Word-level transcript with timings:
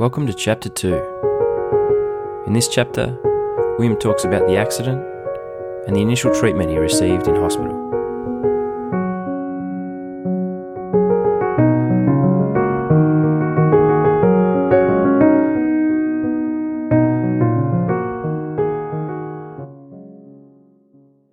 Welcome 0.00 0.26
to 0.28 0.32
Chapter 0.32 0.70
2. 0.70 2.44
In 2.46 2.54
this 2.54 2.68
chapter, 2.68 3.18
William 3.76 3.98
talks 3.98 4.24
about 4.24 4.46
the 4.48 4.56
accident 4.56 5.04
and 5.86 5.94
the 5.94 6.00
initial 6.00 6.34
treatment 6.34 6.70
he 6.70 6.78
received 6.78 7.28
in 7.28 7.34
hospital. 7.36 7.76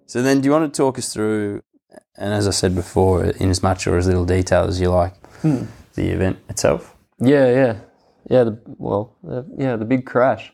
So 0.08 0.22
then, 0.22 0.42
do 0.42 0.48
you 0.48 0.52
want 0.52 0.74
to 0.74 0.78
talk 0.78 0.98
us 0.98 1.14
through, 1.14 1.64
and 2.18 2.34
as 2.34 2.50
I 2.50 2.52
said 2.52 2.76
before, 2.76 3.24
in 3.24 3.50
as 3.50 3.64
much 3.64 3.88
or 3.88 3.96
as 3.98 4.08
little 4.08 4.26
detail 4.26 4.66
as 4.66 4.82
you 4.82 4.90
like, 4.90 5.16
hmm. 5.38 5.64
the 5.94 6.10
event 6.10 6.40
itself? 6.50 6.94
Yeah, 7.20 7.50
yeah, 7.50 7.78
yeah. 8.30 8.44
The, 8.46 8.62
well, 8.66 9.16
the, 9.24 9.46
yeah, 9.58 9.76
the 9.76 9.86
big 9.86 10.06
crash. 10.06 10.54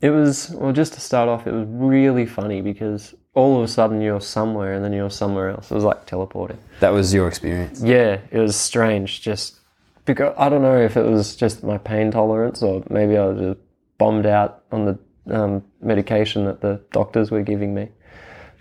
It 0.00 0.10
was 0.10 0.50
well. 0.50 0.72
Just 0.72 0.94
to 0.94 1.00
start 1.00 1.28
off, 1.28 1.46
it 1.46 1.52
was 1.52 1.66
really 1.68 2.26
funny 2.26 2.60
because 2.60 3.14
all 3.34 3.56
of 3.56 3.64
a 3.64 3.68
sudden 3.68 4.00
you're 4.00 4.20
somewhere 4.20 4.74
and 4.74 4.84
then 4.84 4.92
you're 4.92 5.10
somewhere 5.10 5.50
else. 5.50 5.70
It 5.70 5.74
was 5.74 5.84
like 5.84 6.06
teleporting. 6.06 6.58
That 6.80 6.90
was 6.90 7.14
your 7.14 7.28
experience. 7.28 7.82
Yeah, 7.82 8.18
it 8.30 8.38
was 8.38 8.56
strange. 8.56 9.22
Just 9.22 9.60
because 10.04 10.34
I 10.38 10.48
don't 10.48 10.62
know 10.62 10.78
if 10.78 10.96
it 10.96 11.04
was 11.04 11.36
just 11.36 11.62
my 11.62 11.78
pain 11.78 12.10
tolerance 12.10 12.62
or 12.62 12.84
maybe 12.90 13.16
I 13.16 13.26
was 13.26 13.38
just 13.40 13.60
bombed 13.98 14.26
out 14.26 14.64
on 14.70 14.84
the 14.84 14.98
um, 15.34 15.64
medication 15.80 16.44
that 16.44 16.60
the 16.60 16.80
doctors 16.92 17.30
were 17.30 17.42
giving 17.42 17.74
me. 17.74 17.88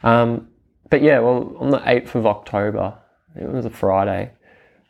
Um, 0.04 0.50
but 0.90 1.02
yeah, 1.02 1.20
well, 1.20 1.56
on 1.60 1.70
the 1.70 1.80
8th 1.80 2.16
of 2.16 2.26
October, 2.26 2.98
it 3.36 3.50
was 3.50 3.66
a 3.66 3.70
Friday, 3.70 4.32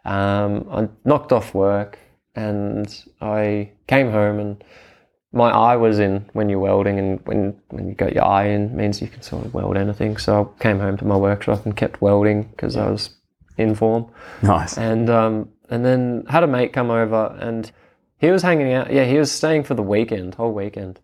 um, 0.05 0.67
I 0.69 0.89
knocked 1.05 1.31
off 1.31 1.53
work 1.53 1.97
and 2.35 3.03
I 3.21 3.71
came 3.87 4.11
home 4.11 4.39
and 4.39 4.63
my 5.31 5.49
eye 5.49 5.75
was 5.75 5.99
in 5.99 6.25
when 6.33 6.49
you're 6.49 6.59
welding 6.59 6.99
and 6.99 7.19
when, 7.25 7.59
when 7.69 7.87
you 7.87 7.95
got 7.95 8.13
your 8.13 8.23
eye 8.25 8.45
in 8.45 8.75
means 8.75 9.01
you 9.01 9.07
can 9.07 9.21
sort 9.21 9.45
of 9.45 9.53
weld 9.53 9.77
anything. 9.77 10.17
So 10.17 10.53
I 10.59 10.61
came 10.61 10.79
home 10.79 10.97
to 10.97 11.05
my 11.05 11.17
workshop 11.17 11.65
and 11.65 11.75
kept 11.75 12.01
welding 12.01 12.43
because 12.43 12.77
I 12.77 12.89
was 12.89 13.09
in 13.57 13.75
form 13.75 14.11
Nice. 14.41 14.77
and 14.77 15.09
um, 15.09 15.49
and 15.69 15.85
then 15.85 16.25
had 16.27 16.43
a 16.43 16.47
mate 16.47 16.73
come 16.73 16.91
over 16.91 17.35
and 17.39 17.71
he 18.19 18.29
was 18.31 18.41
hanging 18.41 18.73
out. 18.73 18.91
Yeah, 18.91 19.05
he 19.05 19.17
was 19.17 19.31
staying 19.31 19.63
for 19.63 19.73
the 19.73 19.83
weekend, 19.83 20.35
whole 20.35 20.53
weekend, 20.53 20.99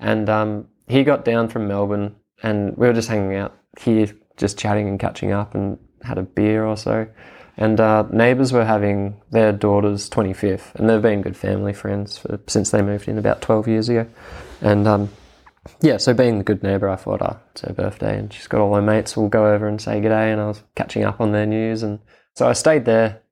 and 0.00 0.28
um, 0.30 0.68
he 0.86 1.04
got 1.04 1.24
down 1.24 1.48
from 1.48 1.68
Melbourne 1.68 2.14
and 2.42 2.76
we 2.76 2.86
were 2.86 2.92
just 2.92 3.08
hanging 3.08 3.36
out 3.36 3.56
here, 3.80 4.06
just 4.36 4.58
chatting 4.58 4.88
and 4.88 4.98
catching 4.98 5.32
up, 5.32 5.54
and 5.54 5.78
had 6.02 6.18
a 6.18 6.22
beer 6.22 6.64
or 6.64 6.76
so. 6.76 7.06
And 7.56 7.80
uh, 7.80 8.06
neighbours 8.10 8.52
were 8.52 8.64
having 8.64 9.20
their 9.30 9.52
daughter's 9.52 10.08
25th, 10.08 10.74
and 10.76 10.88
they've 10.88 11.02
been 11.02 11.20
good 11.20 11.36
family 11.36 11.72
friends 11.72 12.18
for, 12.18 12.40
since 12.46 12.70
they 12.70 12.80
moved 12.80 13.08
in 13.08 13.18
about 13.18 13.42
12 13.42 13.68
years 13.68 13.88
ago. 13.88 14.06
And 14.62 14.88
um, 14.88 15.10
yeah, 15.80 15.96
so 15.96 16.14
being 16.14 16.38
the 16.38 16.44
good 16.44 16.62
neighbour, 16.62 16.88
I 16.88 16.96
thought, 16.96 17.22
oh, 17.22 17.38
it's 17.52 17.60
her 17.62 17.72
birthday 17.72 18.18
and 18.18 18.32
she's 18.32 18.46
got 18.46 18.60
all 18.60 18.74
her 18.74 18.82
mates. 18.82 19.16
We'll 19.16 19.28
go 19.28 19.52
over 19.52 19.68
and 19.68 19.80
say 19.80 20.00
good 20.00 20.08
day. 20.08 20.32
And 20.32 20.40
I 20.40 20.46
was 20.46 20.62
catching 20.74 21.04
up 21.04 21.20
on 21.20 21.32
their 21.32 21.46
news. 21.46 21.82
And 21.82 22.00
so 22.34 22.48
I 22.48 22.52
stayed 22.52 22.84
there 22.84 23.22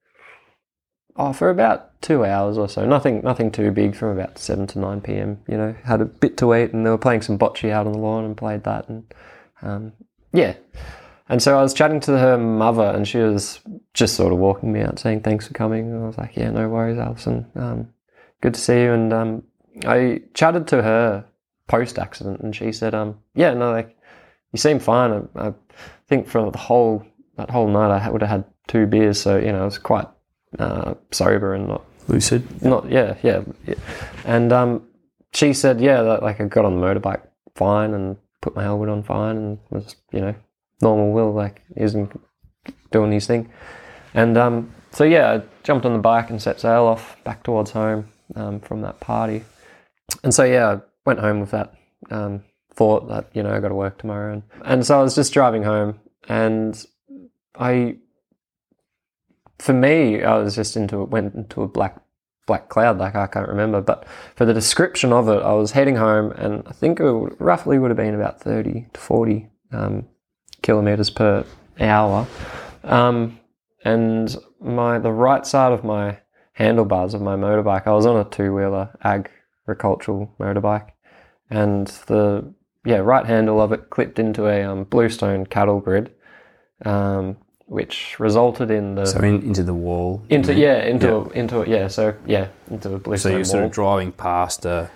oh, 1.17 1.33
for 1.33 1.51
about 1.51 2.01
two 2.03 2.25
hours 2.25 2.57
or 2.57 2.69
so. 2.69 2.87
Nothing 2.87 3.21
nothing 3.23 3.51
too 3.51 3.73
big 3.73 3.97
from 3.97 4.11
about 4.11 4.39
7 4.39 4.67
to 4.69 4.79
9 4.79 5.01
p.m. 5.01 5.41
You 5.49 5.57
know, 5.57 5.75
had 5.85 6.01
a 6.01 6.05
bit 6.05 6.37
to 6.39 6.55
eat 6.55 6.73
and 6.73 6.87
they 6.87 6.91
were 6.91 6.99
playing 6.99 7.23
some 7.23 7.39
bocce 7.39 7.71
out 7.71 7.87
on 7.87 7.93
the 7.93 7.99
lawn 7.99 8.25
and 8.25 8.37
played 8.37 8.65
that. 8.65 8.89
And 8.89 9.15
um, 9.63 9.93
yeah. 10.33 10.55
And 11.31 11.43
so 11.43 11.59
I 11.59 11.63
was 11.63 11.73
chatting 11.73 12.01
to 12.01 12.19
her 12.19 12.37
mother 12.37 12.93
and 12.95 13.07
she 13.09 13.19
was 13.19 13.61
just 13.95 14.17
sort 14.17 14.33
of 14.33 14.39
walking 14.39 14.73
me 14.73 14.81
out 14.81 14.99
saying, 14.99 15.23
thanks 15.23 15.47
for 15.47 15.55
coming. 15.55 15.87
And 15.87 16.03
I 16.03 16.07
was 16.07 16.19
like, 16.19 16.37
yeah, 16.37 16.51
no 16.51 16.69
worries, 16.69 16.99
Alison. 16.99 17.47
Um, 17.55 17.89
good 18.43 18.55
to 18.55 18.61
see 18.61 18.83
you. 18.83 18.93
And 18.93 19.13
um, 19.13 19.43
I 19.87 20.23
chatted 20.35 20.67
to 20.69 20.83
her 20.83 21.25
post 21.71 21.99
accident, 21.99 22.41
and 22.41 22.55
she 22.55 22.73
said, 22.73 22.95
um, 22.95 23.19
"Yeah, 23.35 23.55
no, 23.55 23.71
like 23.71 23.97
you 24.53 24.59
seem 24.59 24.79
fine. 24.81 25.29
I, 25.37 25.49
I 25.49 25.55
think 26.09 26.27
for 26.27 26.51
the 26.51 26.59
whole 26.59 27.05
that 27.37 27.51
whole 27.51 27.69
night, 27.69 27.97
I 27.97 28.11
would 28.11 28.23
have 28.23 28.31
had 28.31 28.45
two 28.67 28.87
beers, 28.87 29.21
so 29.21 29.39
you 29.39 29.53
know, 29.53 29.63
I 29.63 29.65
was 29.65 29.79
quite 29.79 30.09
uh, 30.59 30.95
sober 31.13 31.55
and 31.55 31.69
not 31.69 31.85
Lucid. 32.09 32.63
not 32.63 32.91
yeah, 32.91 33.17
yeah, 33.23 33.43
yeah. 33.67 33.75
And 34.25 34.53
um, 34.53 34.89
she 35.33 35.53
said, 35.53 35.81
yeah, 35.81 36.03
that, 36.03 36.23
like 36.23 36.41
I 36.41 36.45
got 36.47 36.65
on 36.65 36.81
the 36.81 36.87
motorbike 36.87 37.23
fine 37.55 37.95
and 37.95 38.17
put 38.41 38.57
my 38.57 38.63
helmet 38.63 38.89
on 38.89 39.03
fine 39.03 39.37
and 39.37 39.59
was 39.71 39.95
you 40.13 40.21
know 40.21 40.35
normal 40.81 41.13
Will 41.13 41.33
like 41.33 41.63
isn't 41.77 42.21
doing 42.91 43.13
his 43.13 43.27
thing. 43.27 43.51
And 44.15 44.37
um, 44.37 44.73
so 44.91 45.05
yeah, 45.05 45.33
I 45.33 45.43
jumped 45.63 45.87
on 45.87 45.93
the 45.93 45.99
bike 45.99 46.31
and 46.31 46.41
set 46.41 46.61
sail 46.61 46.85
off 46.85 47.17
back 47.25 47.43
towards 47.43 47.71
home 47.71 48.09
um, 48.35 48.61
from 48.61 48.83
that 48.83 49.01
party. 49.01 49.45
And 50.25 50.35
so 50.35 50.45
yeah, 50.45 50.69
I 50.69 50.81
went 51.07 51.21
home 51.21 51.41
with 51.41 51.53
that 51.53 51.75
um, 52.11 52.43
thought 52.75 53.09
that 53.09 53.31
you 53.35 53.43
know 53.43 53.55
I 53.55 53.61
got 53.61 53.69
to 53.69 53.75
work 53.75 53.99
tomorrow, 53.99 54.33
and 54.33 54.43
and 54.65 54.87
so 54.87 54.99
I 54.99 55.03
was 55.03 55.15
just 55.15 55.33
driving 55.33 55.63
home, 55.63 56.01
and 56.29 56.85
I, 57.55 57.97
for 59.59 59.73
me, 59.73 60.23
I 60.23 60.39
was 60.39 60.55
just 60.55 60.77
into 60.77 61.05
went 61.05 61.35
into 61.35 61.63
a 61.63 61.69
black 61.69 62.01
black 62.47 62.69
cloud 62.69 62.99
like 62.99 63.15
I 63.15 63.27
can't 63.27 63.49
remember, 63.49 63.81
but 63.81 64.07
for 64.35 64.45
the 64.45 64.55
description 64.55 65.13
of 65.13 65.29
it, 65.29 65.43
I 65.43 65.53
was 65.53 65.73
heading 65.73 65.97
home, 65.97 66.33
and 66.33 66.63
I 66.67 66.73
think 66.73 67.01
it 67.01 67.05
roughly 67.39 67.79
would 67.79 67.91
have 67.91 67.97
been 67.97 68.15
about 68.15 68.41
thirty 68.41 68.87
to 68.93 69.01
forty 69.01 69.51
um, 69.73 70.07
kilometers 70.63 71.11
per 71.11 71.45
hour, 71.79 72.27
um, 72.85 73.39
and 73.85 74.37
my 74.61 74.99
the 74.99 75.13
right 75.13 75.47
side 75.47 75.73
of 75.73 75.85
my 75.85 76.19
handlebars 76.53 77.15
of 77.15 77.23
my 77.23 77.37
motorbike, 77.37 77.87
I 77.87 77.93
was 77.93 78.07
on 78.07 78.17
a 78.19 78.25
two 78.25 78.55
wheeler 78.55 78.91
agricultural 79.03 80.35
motorbike, 80.39 80.91
and 81.49 81.87
the 82.07 82.53
yeah 82.85 82.99
right 82.99 83.27
handle 83.27 83.61
of 83.61 83.73
it 83.73 83.91
clipped 83.91 84.19
into 84.19 84.47
a 84.47 84.63
um, 84.63 84.85
bluestone 84.85 85.47
cattle 85.47 85.81
grid, 85.81 86.13
um, 86.85 87.37
which 87.67 88.19
resulted 88.19 88.71
in 88.71 88.95
the 88.95 89.07
So 89.07 89.21
in, 89.21 89.43
into 89.43 89.63
the 89.63 89.75
wall. 89.75 90.23
into 90.29 90.55
yeah 90.55 90.83
into 90.83 91.17
A, 91.17 91.29
into 91.31 91.63
a, 91.63 91.69
yeah 91.69 91.89
so 91.89 92.15
yeah 92.27 92.49
into 92.71 92.95
a 92.95 92.99
bluestone. 92.99 93.33
So 93.33 93.37
you're 93.37 93.45
sort 93.45 93.61
wall. 93.61 93.67
of 93.67 93.73
driving 93.73 94.13
past 94.13 94.65
a 94.65 94.91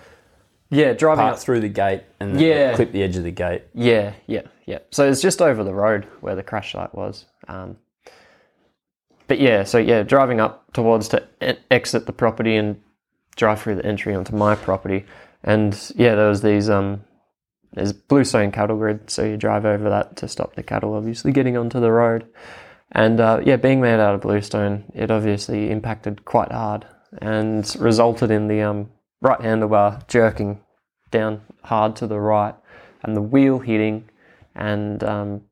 yeah 0.74 0.92
driving 0.92 1.22
part 1.22 1.34
up 1.34 1.40
through 1.40 1.60
the 1.60 1.68
gate 1.68 2.02
and 2.20 2.34
then 2.34 2.42
Yeah. 2.42 2.74
clip 2.74 2.92
the 2.92 3.02
edge 3.02 3.16
of 3.16 3.22
the 3.24 3.30
gate. 3.30 3.62
Yeah, 3.74 4.12
yeah, 4.26 4.42
yeah. 4.66 4.78
So 4.90 5.08
it's 5.08 5.20
just 5.22 5.40
over 5.42 5.62
the 5.64 5.74
road 5.74 6.06
where 6.20 6.34
the 6.34 6.42
crash 6.42 6.72
site 6.72 6.94
was. 6.94 7.24
Um, 7.48 7.76
but 9.26 9.38
yeah, 9.40 9.64
so 9.64 9.78
yeah, 9.78 10.02
driving 10.02 10.40
up 10.40 10.72
towards 10.72 11.08
to 11.08 11.22
e- 11.42 11.54
exit 11.70 12.06
the 12.06 12.12
property 12.12 12.56
and 12.56 12.80
drive 13.36 13.60
through 13.60 13.76
the 13.76 13.86
entry 13.86 14.14
onto 14.14 14.36
my 14.36 14.54
property, 14.54 15.06
and 15.42 15.92
yeah, 15.96 16.14
there 16.14 16.28
was 16.28 16.42
these 16.42 16.68
um, 16.70 17.02
there's 17.72 17.92
bluestone 17.92 18.52
cattle 18.52 18.76
grid, 18.76 19.10
so 19.10 19.24
you 19.24 19.36
drive 19.36 19.64
over 19.64 19.88
that 19.90 20.16
to 20.16 20.28
stop 20.28 20.54
the 20.54 20.62
cattle, 20.62 20.94
obviously 20.94 21.32
getting 21.32 21.56
onto 21.56 21.80
the 21.80 21.90
road, 21.90 22.26
and 22.92 23.18
uh, 23.18 23.40
yeah, 23.44 23.56
being 23.56 23.80
made 23.80 23.98
out 23.98 24.14
of 24.14 24.20
bluestone, 24.20 24.84
it 24.94 25.10
obviously 25.10 25.70
impacted 25.70 26.24
quite 26.24 26.52
hard 26.52 26.86
and 27.22 27.74
resulted 27.80 28.30
in 28.30 28.46
the 28.48 28.60
um, 28.60 28.90
right 29.22 29.40
handlebar 29.40 30.06
jerking 30.06 30.60
down 31.14 31.40
hard 31.62 31.96
to 31.96 32.06
the 32.06 32.18
right 32.18 32.54
and 33.02 33.16
the 33.16 33.22
wheel 33.22 33.60
hitting. 33.60 34.08
And 34.54 35.02
um, 35.02 35.42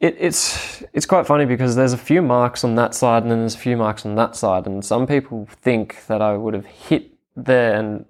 it, 0.00 0.16
it's 0.18 0.82
it's 0.92 1.06
quite 1.06 1.26
funny 1.26 1.44
because 1.44 1.76
there's 1.76 1.92
a 1.92 1.98
few 1.98 2.22
marks 2.22 2.64
on 2.64 2.74
that 2.76 2.94
side 2.94 3.22
and 3.22 3.30
then 3.30 3.40
there's 3.40 3.54
a 3.54 3.58
few 3.58 3.76
marks 3.76 4.04
on 4.04 4.16
that 4.16 4.34
side. 4.34 4.66
And 4.66 4.84
some 4.84 5.06
people 5.06 5.46
think 5.50 6.06
that 6.06 6.20
I 6.20 6.36
would 6.36 6.54
have 6.54 6.66
hit 6.66 7.12
there 7.36 7.74
and 7.78 8.04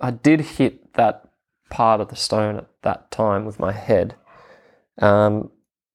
I 0.00 0.10
did 0.10 0.40
hit 0.40 0.94
that 0.94 1.28
part 1.70 2.00
of 2.00 2.08
the 2.08 2.16
stone 2.16 2.56
at 2.56 2.66
that 2.82 3.10
time 3.10 3.44
with 3.44 3.58
my 3.58 3.72
head. 3.72 4.16
Um, 4.98 5.50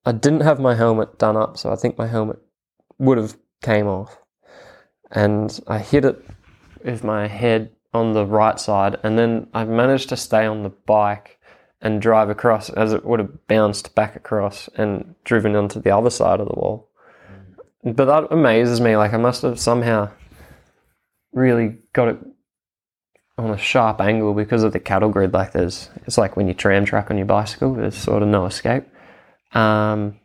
I 0.05 0.11
didn't 0.11 0.41
have 0.41 0.59
my 0.59 0.75
helmet 0.75 1.17
done 1.19 1.37
up, 1.37 1.57
so 1.57 1.71
I 1.71 1.75
think 1.75 1.97
my 1.97 2.07
helmet 2.07 2.39
would 2.97 3.17
have 3.17 3.37
came 3.61 3.87
off, 3.87 4.17
and 5.11 5.59
I 5.67 5.79
hit 5.79 6.05
it 6.05 6.25
with 6.83 7.03
my 7.03 7.27
head 7.27 7.71
on 7.93 8.13
the 8.13 8.25
right 8.25 8.59
side, 8.59 8.97
and 9.03 9.17
then 9.17 9.47
I 9.53 9.65
managed 9.65 10.09
to 10.09 10.17
stay 10.17 10.45
on 10.45 10.63
the 10.63 10.69
bike 10.69 11.39
and 11.81 12.01
drive 12.01 12.29
across 12.29 12.69
as 12.69 12.93
it 12.93 13.05
would 13.05 13.19
have 13.19 13.47
bounced 13.47 13.95
back 13.95 14.15
across 14.15 14.67
and 14.75 15.15
driven 15.23 15.55
onto 15.55 15.81
the 15.81 15.95
other 15.95 16.09
side 16.09 16.39
of 16.39 16.47
the 16.47 16.53
wall. 16.53 16.89
But 17.83 18.05
that 18.05 18.27
amazes 18.31 18.81
me. 18.81 18.97
Like 18.97 19.13
I 19.13 19.17
must 19.17 19.41
have 19.43 19.59
somehow 19.59 20.11
really 21.31 21.77
got 21.93 22.09
it 22.09 22.17
on 23.37 23.51
a 23.51 23.57
sharp 23.57 24.01
angle 24.01 24.33
because 24.33 24.63
of 24.63 24.73
the 24.73 24.79
cattle 24.79 25.09
grid. 25.09 25.33
Like 25.33 25.53
there's, 25.53 25.89
it's 26.05 26.17
like 26.17 26.35
when 26.35 26.47
you 26.47 26.53
tram 26.53 26.83
track 26.83 27.09
on 27.09 27.17
your 27.17 27.25
bicycle. 27.25 27.73
There's 27.73 27.95
sort 27.95 28.21
of 28.21 28.27
no 28.27 28.45
escape. 28.45 28.83
Um, 29.53 30.19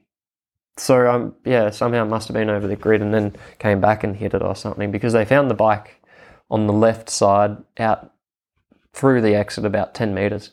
so 0.76 1.08
um, 1.08 1.36
yeah, 1.44 1.70
somehow 1.70 2.02
it 2.02 2.08
must 2.08 2.26
have 2.26 2.34
been 2.34 2.50
over 2.50 2.66
the 2.66 2.74
grid 2.74 3.00
and 3.00 3.14
then 3.14 3.36
came 3.60 3.80
back 3.80 4.02
and 4.02 4.16
hit 4.16 4.34
it 4.34 4.42
or 4.42 4.56
something 4.56 4.90
because 4.90 5.12
they 5.12 5.24
found 5.24 5.48
the 5.48 5.54
bike 5.54 6.00
on 6.54 6.68
the 6.68 6.72
left 6.72 7.10
side 7.10 7.56
out 7.78 8.12
through 8.92 9.20
the 9.20 9.34
exit 9.34 9.64
about 9.64 9.92
10 9.92 10.14
meters. 10.14 10.52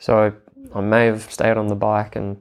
So 0.00 0.34
I 0.74 0.80
may 0.80 1.06
have 1.06 1.30
stayed 1.30 1.56
on 1.56 1.68
the 1.68 1.76
bike 1.76 2.16
and 2.16 2.38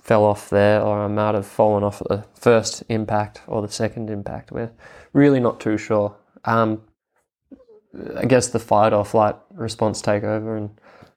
fell 0.00 0.24
off 0.24 0.48
there, 0.48 0.80
or 0.80 1.04
I 1.04 1.08
might 1.08 1.34
have 1.34 1.46
fallen 1.46 1.84
off 1.84 2.00
at 2.00 2.08
the 2.08 2.24
first 2.32 2.82
impact 2.88 3.42
or 3.46 3.60
the 3.60 3.68
second 3.68 4.08
impact. 4.08 4.50
We're 4.50 4.72
really 5.12 5.40
not 5.40 5.60
too 5.60 5.76
sure. 5.76 6.16
Um, 6.46 6.80
I 8.16 8.24
guess 8.24 8.48
the 8.48 8.60
fight 8.60 8.94
or 8.94 9.04
flight 9.04 9.36
response 9.52 10.00
take 10.00 10.24
over, 10.24 10.56
and 10.56 10.70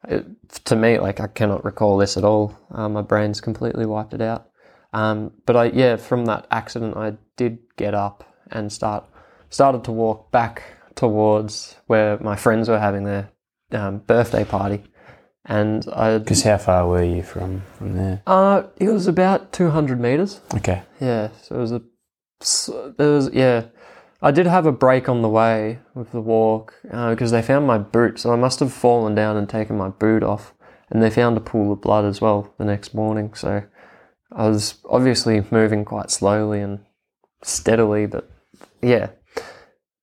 it, 0.05 0.25
to 0.65 0.75
me, 0.75 0.99
like 0.99 1.21
I 1.21 1.27
cannot 1.27 1.63
recall 1.63 1.95
this 1.95 2.17
at 2.17 2.25
all. 2.25 2.57
Um, 2.71 2.91
my 2.91 3.03
brain's 3.03 3.39
completely 3.39 3.85
wiped 3.85 4.13
it 4.13 4.21
out. 4.21 4.49
Um, 4.91 5.31
but 5.45 5.55
I, 5.55 5.65
yeah, 5.65 5.95
from 5.95 6.25
that 6.25 6.45
accident, 6.51 6.97
I 6.97 7.13
did 7.37 7.59
get 7.77 7.93
up 7.93 8.25
and 8.51 8.69
start 8.69 9.05
started 9.49 9.85
to 9.85 9.93
walk 9.93 10.29
back 10.31 10.63
towards 10.99 11.77
where 11.87 12.19
my 12.19 12.35
friends 12.35 12.67
were 12.67 12.77
having 12.77 13.05
their 13.05 13.31
um, 13.71 13.99
birthday 13.99 14.43
party, 14.43 14.83
and 15.45 15.87
I. 15.93 16.17
Because 16.17 16.43
how 16.43 16.57
far 16.57 16.87
were 16.87 17.03
you 17.03 17.23
from 17.23 17.63
from 17.77 17.93
there? 17.95 18.21
Uh, 18.27 18.63
it 18.77 18.89
was 18.89 19.07
about 19.07 19.53
two 19.53 19.69
hundred 19.69 20.01
meters. 20.01 20.41
Okay. 20.53 20.83
Yeah, 20.99 21.29
so 21.41 21.55
it 21.55 21.59
was 21.59 21.71
a. 21.71 21.81
so 22.41 22.93
There 22.97 23.11
was 23.11 23.29
yeah, 23.31 23.67
I 24.21 24.31
did 24.31 24.45
have 24.45 24.65
a 24.65 24.73
break 24.73 25.07
on 25.07 25.21
the 25.21 25.29
way 25.29 25.79
with 25.95 26.11
the 26.11 26.19
walk 26.19 26.73
because 26.83 27.31
they 27.31 27.41
found 27.41 27.65
my 27.65 27.77
boot, 27.77 28.19
so 28.19 28.33
I 28.33 28.35
must 28.35 28.59
have 28.59 28.73
fallen 28.73 29.15
down 29.15 29.37
and 29.37 29.47
taken 29.47 29.77
my 29.77 29.87
boot 29.87 30.21
off, 30.21 30.53
and 30.89 31.01
they 31.01 31.09
found 31.09 31.37
a 31.37 31.41
pool 31.41 31.71
of 31.71 31.79
blood 31.79 32.03
as 32.03 32.19
well 32.19 32.53
the 32.57 32.65
next 32.65 32.93
morning. 32.93 33.33
So 33.35 33.63
I 34.33 34.49
was 34.49 34.75
obviously 34.89 35.45
moving 35.49 35.85
quite 35.85 36.11
slowly 36.11 36.59
and 36.59 36.79
steadily, 37.41 38.05
but 38.05 38.29
yeah. 38.81 39.11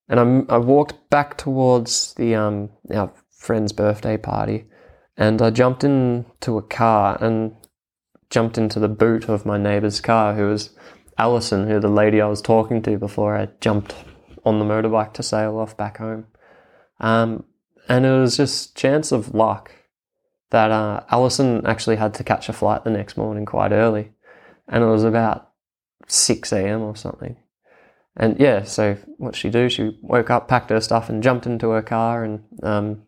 And 0.08 0.20
I'm, 0.20 0.46
I 0.48 0.58
walked 0.58 1.10
back 1.10 1.36
towards 1.36 2.14
the 2.14 2.34
um, 2.34 2.70
our 2.94 3.12
friend's 3.30 3.72
birthday 3.72 4.16
party, 4.16 4.66
and 5.16 5.42
I 5.42 5.50
jumped 5.50 5.82
into 5.84 6.58
a 6.58 6.62
car 6.62 7.18
and 7.20 7.56
jumped 8.30 8.58
into 8.58 8.78
the 8.78 8.88
boot 8.88 9.28
of 9.28 9.46
my 9.46 9.58
neighbour's 9.58 10.00
car, 10.00 10.34
who 10.34 10.48
was 10.48 10.70
Alison, 11.18 11.68
who 11.68 11.80
the 11.80 11.88
lady 11.88 12.20
I 12.20 12.26
was 12.26 12.42
talking 12.42 12.82
to 12.82 12.98
before 12.98 13.36
I 13.36 13.48
jumped 13.60 13.94
on 14.44 14.58
the 14.58 14.64
motorbike 14.64 15.12
to 15.14 15.22
sail 15.22 15.58
off 15.58 15.76
back 15.76 15.98
home. 15.98 16.26
Um, 17.00 17.44
and 17.88 18.06
it 18.06 18.10
was 18.10 18.36
just 18.36 18.76
chance 18.76 19.12
of 19.12 19.34
luck 19.34 19.72
that 20.50 20.70
uh, 20.70 21.02
Alison 21.10 21.66
actually 21.66 21.96
had 21.96 22.14
to 22.14 22.24
catch 22.24 22.48
a 22.48 22.52
flight 22.52 22.84
the 22.84 22.90
next 22.90 23.16
morning 23.16 23.44
quite 23.44 23.72
early, 23.72 24.12
and 24.68 24.84
it 24.84 24.86
was 24.86 25.04
about 25.04 25.50
six 26.06 26.52
a.m. 26.52 26.82
or 26.82 26.94
something. 26.94 27.36
And 28.16 28.38
yeah, 28.40 28.62
so 28.62 28.96
what 29.18 29.36
she 29.36 29.50
do? 29.50 29.68
She 29.68 29.98
woke 30.02 30.30
up, 30.30 30.48
packed 30.48 30.70
her 30.70 30.80
stuff, 30.80 31.08
and 31.08 31.22
jumped 31.22 31.46
into 31.46 31.70
her 31.70 31.82
car, 31.82 32.24
and 32.24 32.42
um, 32.62 33.02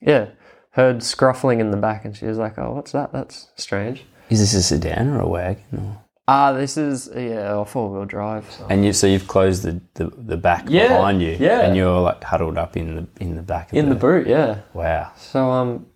yeah, 0.00 0.26
heard 0.72 0.98
scruffling 0.98 1.60
in 1.60 1.70
the 1.70 1.76
back, 1.76 2.04
and 2.04 2.16
she 2.16 2.26
was 2.26 2.36
like, 2.38 2.58
"Oh, 2.58 2.72
what's 2.72 2.92
that? 2.92 3.12
That's 3.12 3.48
strange." 3.56 4.04
Is 4.28 4.40
this 4.40 4.54
a 4.54 4.62
sedan 4.62 5.08
or 5.08 5.20
a 5.20 5.26
wagon? 5.28 5.64
Or? 5.78 6.04
Ah, 6.28 6.52
this 6.52 6.76
is 6.76 7.10
yeah, 7.14 7.60
a 7.60 7.64
four 7.64 7.90
wheel 7.90 8.04
drive. 8.04 8.50
So. 8.52 8.66
And 8.68 8.84
you 8.84 8.92
so 8.92 9.06
you've 9.06 9.26
closed 9.26 9.62
the, 9.64 9.80
the, 9.94 10.12
the 10.16 10.36
back 10.36 10.66
Yeah, 10.68 10.88
behind 10.88 11.22
you, 11.22 11.36
yeah. 11.40 11.62
and 11.62 11.74
you're 11.74 11.98
like 12.00 12.22
huddled 12.22 12.58
up 12.58 12.76
in 12.76 12.94
the 12.96 13.06
in 13.20 13.34
the 13.36 13.42
back 13.42 13.72
of 13.72 13.78
In 13.78 13.88
the 13.88 13.96
boot, 13.96 14.26
yeah. 14.26 14.60
Wow. 14.74 15.10
So 15.16 15.50
um, 15.50 15.86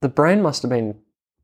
the 0.00 0.08
brain 0.08 0.40
must 0.40 0.62
have 0.62 0.70
been 0.70 0.94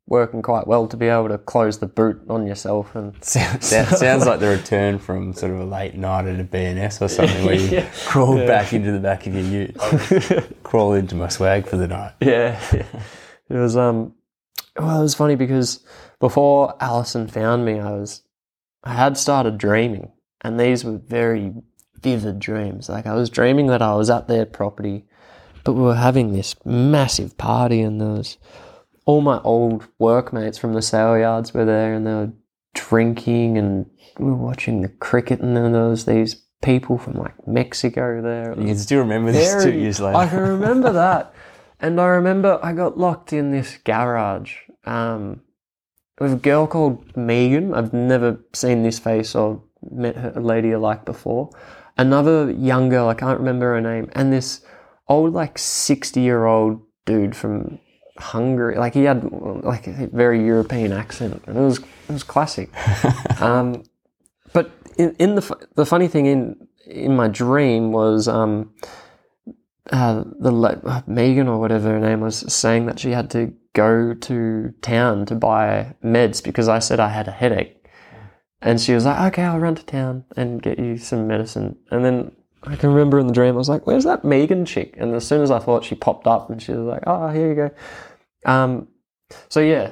working 0.06 0.42
quite 0.42 0.66
well 0.66 0.86
to 0.86 0.96
be 0.98 1.06
able 1.08 1.28
to 1.28 1.38
close 1.38 1.78
the 1.78 1.86
boot 1.86 2.20
on 2.28 2.46
yourself 2.46 2.94
and 2.94 3.14
Sounds, 3.24 3.66
sounds 3.66 4.26
like 4.26 4.40
the 4.40 4.48
return 4.48 4.98
from 4.98 5.32
sort 5.32 5.52
of 5.52 5.60
a 5.60 5.64
late 5.64 5.94
night 5.94 6.26
at 6.26 6.38
a 6.38 6.44
B&S 6.44 7.00
or 7.00 7.08
something 7.08 7.44
where 7.46 7.54
you 7.54 7.68
Yeah. 7.68 7.88
crawled 8.04 8.46
back 8.46 8.72
into 8.72 8.92
the 8.92 8.98
back 8.98 9.26
of 9.26 9.34
your 9.34 9.44
ute. 9.44 10.62
Crawl 10.62 10.92
into 10.92 11.14
my 11.14 11.28
swag 11.28 11.66
for 11.66 11.76
the 11.76 11.88
night. 11.88 12.12
yeah, 12.20 12.60
it 13.48 13.54
was 13.54 13.76
um, 13.76 14.12
well, 14.78 14.98
it 15.00 15.02
was 15.02 15.14
funny 15.14 15.36
because 15.36 15.84
before 16.20 16.74
Alison 16.80 17.26
found 17.28 17.64
me, 17.64 17.78
I 17.80 17.92
was 17.92 18.22
I 18.82 18.92
had 18.94 19.16
started 19.16 19.56
dreaming, 19.56 20.12
and 20.42 20.58
these 20.60 20.84
were 20.84 20.98
very 20.98 21.52
vivid 22.02 22.38
dreams. 22.40 22.88
Like 22.90 23.06
I 23.06 23.14
was 23.14 23.30
dreaming 23.30 23.68
that 23.68 23.80
I 23.80 23.94
was 23.94 24.10
at 24.10 24.28
their 24.28 24.44
property, 24.44 25.06
but 25.64 25.72
we 25.72 25.82
were 25.82 25.94
having 25.94 26.32
this 26.32 26.54
massive 26.66 27.38
party, 27.38 27.80
and 27.80 28.00
there 28.00 28.08
was 28.08 28.36
all 29.06 29.20
my 29.20 29.40
old 29.42 29.86
workmates 29.98 30.58
from 30.58 30.72
the 30.72 30.82
sale 30.82 31.18
yards 31.18 31.52
were 31.52 31.64
there, 31.64 31.94
and 31.94 32.06
they 32.06 32.12
were 32.12 32.32
drinking, 32.74 33.58
and 33.58 33.90
we 34.18 34.26
were 34.26 34.34
watching 34.34 34.82
the 34.82 34.88
cricket, 34.88 35.40
and 35.40 35.56
then 35.56 35.72
there 35.72 35.88
was 35.88 36.04
these 36.04 36.44
people 36.62 36.98
from 36.98 37.14
like 37.14 37.46
Mexico 37.46 38.22
there. 38.22 38.52
It 38.52 38.58
You 38.58 38.66
can 38.66 38.78
still 38.78 39.00
remember 39.00 39.32
this 39.32 39.62
two 39.62 39.72
years 39.72 40.00
later. 40.00 40.16
I 40.16 40.26
can 40.26 40.40
remember 40.40 40.92
that. 40.92 41.34
And 41.80 42.00
I 42.00 42.06
remember 42.06 42.58
I 42.62 42.72
got 42.72 42.96
locked 42.96 43.32
in 43.32 43.50
this 43.50 43.78
garage 43.84 44.56
um, 44.86 45.42
with 46.18 46.32
a 46.32 46.36
girl 46.36 46.66
called 46.66 47.16
Megan. 47.16 47.74
I've 47.74 47.92
never 47.92 48.40
seen 48.54 48.82
this 48.82 48.98
face 48.98 49.34
or 49.34 49.62
met 49.90 50.16
her, 50.16 50.32
a 50.36 50.40
lady 50.40 50.70
alike 50.70 51.04
before. 51.04 51.50
Another 51.96 52.50
young 52.50 52.88
girl, 52.88 53.08
I 53.08 53.14
can't 53.14 53.38
remember 53.38 53.74
her 53.74 53.80
name, 53.80 54.08
and 54.12 54.32
this 54.32 54.64
old, 55.08 55.32
like, 55.32 55.58
60 55.58 56.20
year 56.20 56.46
old 56.46 56.80
dude 57.04 57.36
from 57.36 57.78
Hungary. 58.18 58.76
Like, 58.76 58.94
he 58.94 59.04
had 59.04 59.30
like 59.32 59.86
a 59.86 60.08
very 60.08 60.44
European 60.44 60.92
accent, 60.92 61.42
and 61.46 61.56
it 61.56 61.60
was, 61.60 61.78
it 61.78 62.12
was 62.12 62.22
classic. 62.22 62.70
um, 63.40 63.84
but 64.52 64.70
in, 64.96 65.14
in 65.18 65.34
the 65.34 65.68
the 65.74 65.84
funny 65.84 66.08
thing 66.08 66.26
in 66.26 66.68
in 66.86 67.16
my 67.16 67.28
dream 67.28 67.92
was 67.92 68.28
um, 68.28 68.72
uh, 69.90 70.24
the 70.38 70.52
uh, 70.52 71.02
Megan 71.06 71.48
or 71.48 71.58
whatever 71.58 71.90
her 71.90 72.00
name 72.00 72.20
was 72.20 72.52
saying 72.52 72.86
that 72.86 72.98
she 72.98 73.10
had 73.10 73.30
to 73.30 73.52
go 73.74 74.14
to 74.14 74.72
town 74.80 75.26
to 75.26 75.34
buy 75.34 75.94
meds 76.02 76.42
because 76.42 76.68
I 76.68 76.78
said 76.78 77.00
I 77.00 77.08
had 77.08 77.28
a 77.28 77.32
headache, 77.32 77.84
and 78.62 78.80
she 78.80 78.94
was 78.94 79.04
like, 79.04 79.32
"Okay, 79.32 79.42
I'll 79.42 79.58
run 79.58 79.74
to 79.74 79.84
town 79.84 80.24
and 80.36 80.62
get 80.62 80.78
you 80.78 80.96
some 80.96 81.26
medicine." 81.26 81.76
And 81.90 82.04
then 82.04 82.32
I 82.66 82.76
can 82.76 82.90
remember 82.90 83.18
in 83.18 83.26
the 83.26 83.32
dream 83.32 83.54
I 83.54 83.58
was 83.58 83.68
like, 83.68 83.86
"Where's 83.86 84.04
that 84.04 84.24
Megan 84.24 84.64
chick?" 84.64 84.94
And 84.98 85.14
as 85.14 85.26
soon 85.26 85.42
as 85.42 85.50
I 85.50 85.58
thought 85.58 85.84
she 85.84 85.94
popped 85.94 86.26
up, 86.26 86.50
and 86.50 86.62
she 86.62 86.72
was 86.72 86.80
like, 86.86 87.02
"Oh, 87.06 87.28
here 87.28 87.48
you 87.48 87.54
go." 87.54 87.70
Um, 88.50 88.88
so 89.48 89.60
yeah, 89.60 89.90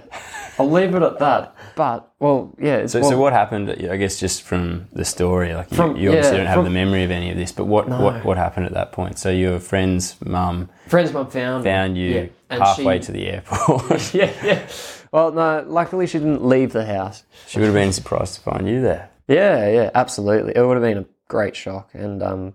I'll 0.58 0.70
leave 0.70 0.94
it 0.94 1.02
at 1.02 1.18
that. 1.18 1.54
But 1.74 2.10
well, 2.18 2.54
yeah. 2.60 2.76
It's 2.76 2.92
So, 2.92 3.00
well, 3.00 3.10
so 3.10 3.18
what 3.18 3.32
happened? 3.32 3.70
I 3.70 3.96
guess 3.96 4.20
just 4.20 4.42
from 4.42 4.86
the 4.92 5.04
story, 5.04 5.54
like 5.54 5.70
you, 5.70 5.76
From- 5.76 5.96
you 5.96 6.10
obviously 6.10 6.32
yeah, 6.32 6.36
don't 6.38 6.46
have 6.46 6.56
from- 6.56 6.64
the 6.64 6.70
memory 6.70 7.02
of 7.04 7.10
any 7.10 7.30
of 7.30 7.36
this, 7.36 7.50
but 7.52 7.64
what, 7.64 7.88
No. 7.88 8.00
what 8.00 8.24
what 8.24 8.36
happened 8.36 8.66
at 8.66 8.74
that 8.74 8.92
point? 8.92 9.18
So 9.18 9.30
your 9.30 9.58
friend's 9.58 10.16
mum 10.24 10.68
friend's 10.86 11.12
mum 11.12 11.28
found 11.28 11.64
found 11.64 11.96
you 11.96 12.30
Yeah, 12.50 12.58
halfway 12.58 12.98
she- 12.98 13.04
to 13.06 13.12
the 13.12 13.26
airport. 13.28 14.14
yeah, 14.14 14.30
yeah. 14.44 14.66
Well, 15.12 15.32
no. 15.32 15.64
Luckily, 15.66 16.06
she 16.06 16.18
didn't 16.18 16.44
leave 16.44 16.72
the 16.72 16.84
house. 16.86 17.24
she 17.46 17.58
would 17.58 17.66
have 17.66 17.74
been 17.74 17.92
surprised 17.92 18.34
to 18.36 18.40
find 18.42 18.68
you 18.68 18.80
there. 18.80 19.10
Yeah, 19.28 19.68
yeah, 19.70 19.90
absolutely. 19.94 20.52
It 20.56 20.60
would 20.66 20.74
have 20.74 20.82
been 20.82 20.98
a 20.98 21.04
great 21.28 21.56
shock, 21.56 21.90
and 21.94 22.22
um, 22.22 22.54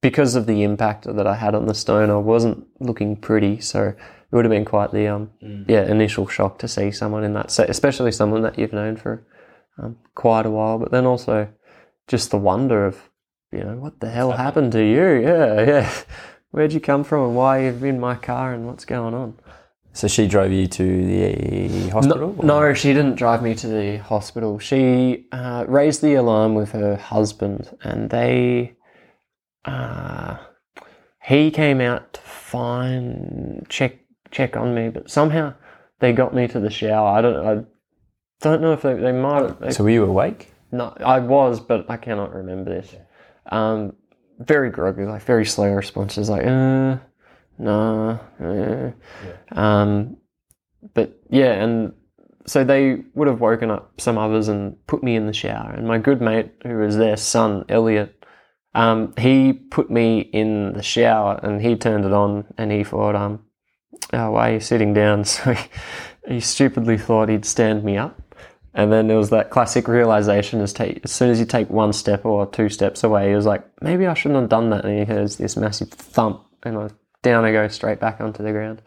because 0.00 0.34
of 0.34 0.46
the 0.46 0.62
impact 0.62 1.04
that 1.04 1.26
I 1.26 1.34
had 1.34 1.54
on 1.54 1.66
the 1.66 1.74
stone, 1.74 2.10
I 2.10 2.16
wasn't 2.16 2.66
looking 2.80 3.16
pretty, 3.16 3.60
so 3.60 3.88
it 3.88 3.96
would 4.34 4.44
have 4.44 4.50
been 4.52 4.64
quite 4.64 4.92
the 4.92 5.06
um, 5.08 5.30
yeah 5.68 5.84
initial 5.86 6.26
shock 6.26 6.58
to 6.60 6.68
see 6.68 6.90
someone 6.90 7.24
in 7.24 7.34
that 7.34 7.50
set, 7.50 7.70
especially 7.70 8.12
someone 8.12 8.42
that 8.42 8.58
you've 8.58 8.72
known 8.72 8.96
for 8.96 9.26
um, 9.82 9.96
quite 10.14 10.46
a 10.46 10.50
while. 10.50 10.78
But 10.78 10.90
then 10.92 11.06
also 11.06 11.48
just 12.06 12.30
the 12.30 12.38
wonder 12.38 12.86
of 12.86 13.10
you 13.52 13.60
know 13.64 13.76
what 13.76 14.00
the 14.00 14.10
hell 14.10 14.32
happened 14.32 14.72
to 14.72 14.82
you? 14.84 15.20
Yeah, 15.22 15.60
yeah. 15.66 15.92
Where'd 16.50 16.72
you 16.72 16.80
come 16.80 17.04
from, 17.04 17.24
and 17.24 17.36
why 17.36 17.58
are 17.66 17.70
you 17.72 17.84
in 17.86 18.00
my 18.00 18.14
car, 18.14 18.54
and 18.54 18.66
what's 18.66 18.84
going 18.86 19.14
on? 19.14 19.38
So 19.92 20.06
she 20.08 20.26
drove 20.28 20.52
you 20.52 20.66
to 20.66 21.06
the 21.06 21.88
hospital? 21.90 22.34
or- 22.38 22.44
No, 22.44 22.72
she 22.72 22.92
didn't 22.94 23.16
drive 23.16 23.42
me 23.42 23.54
to 23.56 23.66
the 23.66 23.96
hospital. 23.98 24.58
She 24.58 25.26
uh, 25.32 25.64
raised 25.68 26.00
the 26.02 26.14
alarm 26.14 26.54
with 26.54 26.72
her 26.72 26.96
husband, 26.96 27.76
and 27.82 28.08
they, 28.08 28.76
uh, 29.64 30.38
he 31.22 31.50
came 31.50 31.80
out 31.80 32.12
to 32.14 32.20
find 32.20 33.66
check 33.68 33.98
check 34.30 34.56
on 34.56 34.74
me, 34.74 34.88
but 34.88 35.10
somehow 35.10 35.54
they 36.00 36.12
got 36.12 36.34
me 36.34 36.48
to 36.48 36.60
the 36.60 36.70
shower. 36.70 37.18
I 37.18 37.22
don't, 37.22 37.46
I 37.46 37.64
don't 38.40 38.62
know 38.62 38.72
if 38.72 38.82
they, 38.82 38.94
they 38.94 39.12
might. 39.12 39.42
Have, 39.42 39.60
they, 39.60 39.70
So 39.70 39.84
were 39.84 39.90
you 39.90 40.04
awake? 40.04 40.52
no, 40.70 40.94
I 41.04 41.20
was, 41.20 41.60
but 41.60 41.86
I 41.90 41.96
cannot 41.96 42.34
remember 42.34 42.70
this. 42.70 42.94
Um, 43.50 43.94
very 44.38 44.70
groggy, 44.70 45.04
like 45.04 45.22
very 45.22 45.46
slow 45.46 45.72
responses, 45.72 46.28
like 46.28 46.46
uh, 46.46 46.98
no, 47.58 48.20
uh. 48.40 49.58
um, 49.58 50.16
but 50.94 51.18
yeah, 51.30 51.52
and 51.52 51.92
so 52.46 52.64
they 52.64 53.02
would 53.14 53.28
have 53.28 53.40
woken 53.40 53.70
up 53.70 54.00
some 54.00 54.16
others 54.16 54.48
and 54.48 54.76
put 54.86 55.02
me 55.02 55.16
in 55.16 55.26
the 55.26 55.32
shower. 55.32 55.72
And 55.72 55.86
my 55.86 55.98
good 55.98 56.20
mate, 56.20 56.52
who 56.62 56.78
was 56.78 56.96
their 56.96 57.16
son, 57.16 57.64
Elliot, 57.68 58.17
um, 58.78 59.12
he 59.18 59.52
put 59.52 59.90
me 59.90 60.20
in 60.20 60.74
the 60.74 60.84
shower 60.84 61.40
and 61.42 61.60
he 61.60 61.74
turned 61.74 62.04
it 62.04 62.12
on 62.12 62.44
and 62.56 62.70
he 62.70 62.84
thought, 62.84 63.16
um, 63.16 63.44
oh, 64.12 64.30
why 64.30 64.50
are 64.50 64.54
you 64.54 64.60
sitting 64.60 64.94
down? 64.94 65.24
So 65.24 65.52
he, 65.52 65.68
he 66.28 66.40
stupidly 66.40 66.96
thought 66.96 67.28
he'd 67.28 67.44
stand 67.44 67.82
me 67.82 67.96
up. 67.96 68.20
And 68.74 68.92
then 68.92 69.08
there 69.08 69.16
was 69.16 69.30
that 69.30 69.50
classic 69.50 69.88
realization 69.88 70.60
as, 70.60 70.72
take, 70.72 71.00
as 71.02 71.10
soon 71.10 71.30
as 71.30 71.40
you 71.40 71.46
take 71.46 71.68
one 71.70 71.92
step 71.92 72.24
or 72.24 72.46
two 72.46 72.68
steps 72.68 73.02
away, 73.02 73.30
he 73.30 73.34
was 73.34 73.46
like, 73.46 73.64
maybe 73.82 74.06
I 74.06 74.14
shouldn't 74.14 74.40
have 74.40 74.48
done 74.48 74.70
that. 74.70 74.84
And 74.84 74.96
he 74.96 75.04
hears 75.04 75.36
this 75.36 75.56
massive 75.56 75.90
thump, 75.90 76.44
and 76.62 76.78
I, 76.78 76.90
down 77.22 77.44
I 77.44 77.50
go 77.50 77.66
straight 77.66 77.98
back 77.98 78.20
onto 78.20 78.44
the 78.44 78.52
ground. 78.52 78.82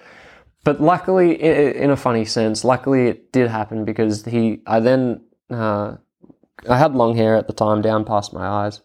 But 0.64 0.80
luckily, 0.80 1.34
in 1.34 1.90
a 1.90 1.98
funny 1.98 2.24
sense, 2.24 2.64
luckily 2.64 3.08
it 3.08 3.34
did 3.34 3.50
happen 3.50 3.84
because 3.84 4.24
he, 4.24 4.62
I 4.66 4.80
then, 4.80 5.26
uh, 5.50 5.98
I 6.70 6.78
had 6.78 6.96
long 6.96 7.18
hair 7.18 7.36
at 7.36 7.48
the 7.48 7.54
time 7.54 7.82
down 7.82 8.06
past 8.06 8.32
my 8.32 8.48
eyes. 8.48 8.82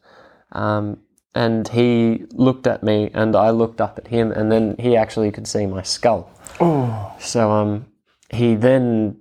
Um, 0.52 0.98
and 1.34 1.68
he 1.68 2.24
looked 2.32 2.66
at 2.66 2.82
me, 2.82 3.10
and 3.12 3.36
I 3.36 3.50
looked 3.50 3.80
up 3.80 3.98
at 3.98 4.08
him, 4.08 4.32
and 4.32 4.50
then 4.50 4.74
he 4.78 4.96
actually 4.96 5.30
could 5.30 5.46
see 5.46 5.66
my 5.66 5.82
skull. 5.82 6.30
Oh. 6.60 7.14
So 7.20 7.50
um, 7.50 7.86
he 8.30 8.54
then 8.54 9.18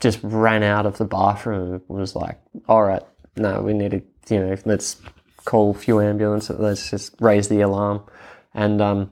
just 0.00 0.20
ran 0.22 0.62
out 0.62 0.86
of 0.86 0.98
the 0.98 1.04
bathroom 1.04 1.72
and 1.72 1.82
was 1.88 2.14
like, 2.14 2.38
"All 2.68 2.84
right, 2.84 3.02
no, 3.36 3.62
we 3.62 3.72
need 3.72 3.90
to, 3.90 4.02
you 4.32 4.40
know, 4.40 4.56
let's 4.64 4.96
call 5.44 5.72
a 5.72 5.74
few 5.74 6.00
ambulances. 6.00 6.58
Let's 6.58 6.90
just 6.90 7.16
raise 7.20 7.48
the 7.48 7.62
alarm." 7.62 8.02
And 8.54 8.80
um, 8.80 9.10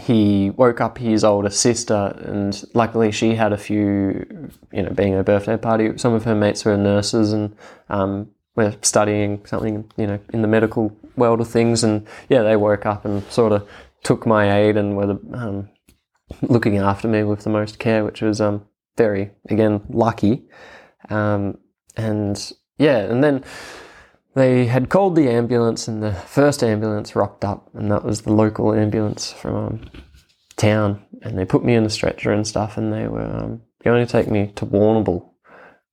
he 0.00 0.50
woke 0.50 0.80
up 0.80 0.98
his 0.98 1.22
older 1.22 1.50
sister, 1.50 2.16
and 2.24 2.60
luckily 2.74 3.12
she 3.12 3.34
had 3.36 3.52
a 3.52 3.58
few, 3.58 4.50
you 4.72 4.82
know, 4.82 4.90
being 4.90 5.12
her 5.12 5.22
birthday 5.22 5.56
party. 5.56 5.96
Some 5.96 6.14
of 6.14 6.24
her 6.24 6.34
mates 6.34 6.64
were 6.64 6.76
nurses 6.76 7.32
and 7.32 7.54
um, 7.88 8.30
were 8.54 8.74
studying 8.82 9.44
something, 9.46 9.90
you 9.96 10.06
know, 10.06 10.20
in 10.32 10.42
the 10.42 10.48
medical 10.48 10.96
world 11.16 11.40
of 11.40 11.48
things. 11.48 11.84
And 11.84 12.06
yeah, 12.28 12.42
they 12.42 12.56
woke 12.56 12.86
up 12.86 13.04
and 13.04 13.22
sort 13.30 13.52
of 13.52 13.68
took 14.02 14.26
my 14.26 14.58
aid 14.58 14.76
and 14.76 14.96
were 14.96 15.06
the, 15.06 15.20
um, 15.32 15.70
looking 16.42 16.78
after 16.78 17.08
me 17.08 17.22
with 17.22 17.44
the 17.44 17.50
most 17.50 17.78
care, 17.78 18.04
which 18.04 18.22
was 18.22 18.40
um, 18.40 18.66
very, 18.96 19.30
again, 19.48 19.82
lucky. 19.88 20.44
Um, 21.08 21.58
and 21.96 22.52
yeah, 22.78 22.98
and 22.98 23.22
then 23.22 23.44
they 24.34 24.66
had 24.66 24.88
called 24.88 25.14
the 25.14 25.28
ambulance, 25.28 25.88
and 25.88 26.02
the 26.02 26.12
first 26.12 26.62
ambulance 26.62 27.14
rocked 27.14 27.44
up, 27.44 27.68
and 27.74 27.90
that 27.90 28.04
was 28.04 28.22
the 28.22 28.32
local 28.32 28.72
ambulance 28.72 29.30
from 29.32 29.54
um, 29.54 29.90
town. 30.56 31.04
And 31.22 31.38
they 31.38 31.44
put 31.44 31.64
me 31.64 31.74
in 31.74 31.84
a 31.84 31.90
stretcher 31.90 32.32
and 32.32 32.46
stuff, 32.46 32.78
and 32.78 32.92
they 32.92 33.06
were 33.08 33.20
um, 33.20 33.62
going 33.84 34.04
to 34.04 34.10
take 34.10 34.30
me 34.30 34.52
to 34.56 34.66
Warrnambool. 34.66 35.28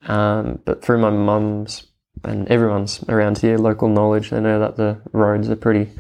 Um, 0.08 0.60
but 0.64 0.82
through 0.82 1.00
my 1.00 1.10
mum's 1.10 1.86
and 2.24 2.48
everyone's 2.48 3.04
around 3.08 3.38
here, 3.40 3.58
local 3.58 3.88
knowledge, 3.88 4.30
they 4.30 4.40
know 4.40 4.60
that 4.60 4.78
the 4.78 5.02
roads 5.12 5.50
are 5.50 5.56
pretty, 5.56 5.92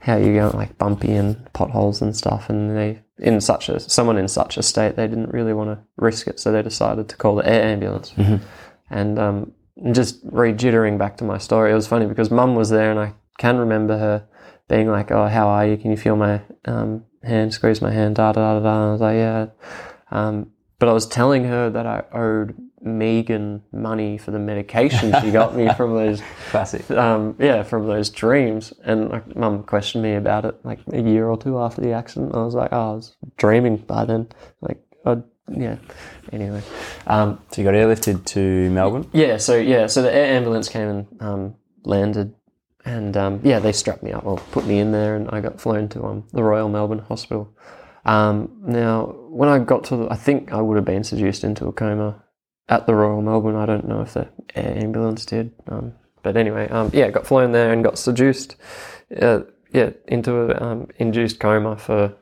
how 0.00 0.16
you 0.16 0.34
go, 0.34 0.50
like 0.54 0.78
bumpy 0.78 1.12
and 1.12 1.52
potholes 1.52 2.02
and 2.02 2.16
stuff. 2.16 2.48
And 2.50 2.76
they, 2.76 3.00
in 3.18 3.40
such 3.40 3.68
a, 3.68 3.80
someone 3.80 4.18
in 4.18 4.28
such 4.28 4.56
a 4.56 4.62
state, 4.62 4.96
they 4.96 5.06
didn't 5.06 5.30
really 5.32 5.52
want 5.52 5.70
to 5.70 5.84
risk 5.96 6.26
it. 6.26 6.40
So 6.40 6.52
they 6.52 6.62
decided 6.62 7.08
to 7.08 7.16
call 7.16 7.36
the 7.36 7.48
air 7.48 7.62
ambulance. 7.64 8.12
And 8.90 9.18
um, 9.18 9.52
just 9.92 10.26
rejittering 10.26 10.98
back 10.98 11.16
to 11.18 11.24
my 11.24 11.38
story, 11.38 11.72
it 11.72 11.74
was 11.74 11.86
funny 11.86 12.06
because 12.06 12.30
mum 12.30 12.54
was 12.54 12.70
there 12.70 12.90
and 12.90 13.00
I 13.00 13.14
can 13.38 13.58
remember 13.58 13.98
her 13.98 14.26
being 14.68 14.88
like, 14.88 15.10
Oh, 15.10 15.26
how 15.26 15.48
are 15.48 15.66
you? 15.66 15.76
Can 15.76 15.90
you 15.90 15.96
feel 15.96 16.16
my 16.16 16.40
um, 16.66 17.04
hand? 17.22 17.54
Squeeze 17.54 17.80
my 17.80 17.90
hand, 17.90 18.16
da 18.16 18.32
da 18.32 18.54
da 18.54 18.60
da. 18.60 18.74
And 18.74 18.88
I 18.88 18.92
was 18.92 19.00
like, 19.00 19.16
Yeah. 19.16 19.46
Um, 20.10 20.52
but 20.78 20.88
I 20.88 20.92
was 20.92 21.06
telling 21.06 21.44
her 21.44 21.70
that 21.70 21.86
I 21.86 22.02
owed 22.12 22.56
Megan 22.82 23.62
money 23.72 24.18
for 24.18 24.32
the 24.32 24.38
medication 24.38 25.14
she 25.20 25.30
got 25.30 25.54
me 25.56 25.72
from 25.74 25.94
those, 25.94 26.20
Classic. 26.50 26.90
um, 26.90 27.36
yeah, 27.38 27.62
from 27.62 27.86
those 27.86 28.10
dreams. 28.10 28.72
And 28.84 29.08
like, 29.10 29.36
mum 29.36 29.62
questioned 29.62 30.02
me 30.02 30.14
about 30.14 30.44
it 30.44 30.56
like 30.64 30.80
a 30.92 31.00
year 31.00 31.28
or 31.28 31.36
two 31.38 31.58
after 31.58 31.80
the 31.80 31.92
accident. 31.92 32.34
I 32.34 32.42
was 32.44 32.54
like, 32.54 32.70
oh, 32.72 32.92
I 32.92 32.94
was 32.94 33.16
dreaming 33.36 33.76
by 33.78 34.04
then. 34.04 34.28
Like, 34.60 34.78
I, 35.06 35.18
yeah. 35.56 35.76
Anyway, 36.32 36.62
um, 37.06 37.40
So 37.50 37.62
you 37.62 37.66
got 37.66 37.74
airlifted 37.74 38.24
to 38.26 38.70
Melbourne. 38.70 39.08
yeah, 39.12 39.36
so 39.36 39.56
yeah, 39.56 39.86
so 39.86 40.02
the 40.02 40.12
air 40.14 40.36
ambulance 40.36 40.68
came 40.68 40.88
and 40.88 41.06
um, 41.20 41.54
landed, 41.84 42.34
and 42.84 43.16
um, 43.16 43.40
yeah, 43.44 43.58
they 43.58 43.72
strapped 43.72 44.02
me 44.02 44.12
up, 44.12 44.24
or 44.24 44.38
put 44.38 44.66
me 44.66 44.78
in 44.78 44.92
there, 44.92 45.14
and 45.16 45.28
I 45.30 45.40
got 45.40 45.60
flown 45.60 45.88
to 45.90 46.04
um, 46.04 46.24
the 46.32 46.42
Royal 46.42 46.68
Melbourne 46.68 47.00
Hospital. 47.00 47.52
Um, 48.04 48.50
now, 48.64 49.14
when 49.28 49.48
I 49.48 49.58
got 49.58 49.84
to, 49.84 49.96
the, 49.96 50.08
I 50.10 50.16
think 50.16 50.52
I 50.52 50.60
would 50.60 50.76
have 50.76 50.84
been 50.84 51.04
seduced 51.04 51.44
into 51.44 51.66
a 51.66 51.72
coma 51.72 52.21
at 52.72 52.86
the 52.86 52.94
Royal 52.94 53.20
Melbourne. 53.20 53.54
I 53.56 53.66
don't 53.66 53.86
know 53.86 54.00
if 54.00 54.14
the 54.14 54.26
air 54.54 54.76
ambulance 54.78 55.26
did, 55.26 55.52
um, 55.68 55.92
but 56.22 56.36
anyway, 56.36 56.68
um, 56.70 56.90
yeah, 56.94 57.10
got 57.10 57.26
flown 57.26 57.52
there 57.52 57.72
and 57.72 57.84
got 57.84 57.98
seduced, 57.98 58.56
uh, 59.20 59.40
yeah, 59.72 59.90
into 60.08 60.32
a 60.50 60.62
um, 60.64 60.88
induced 60.98 61.38
coma 61.38 61.76
for 61.76 62.14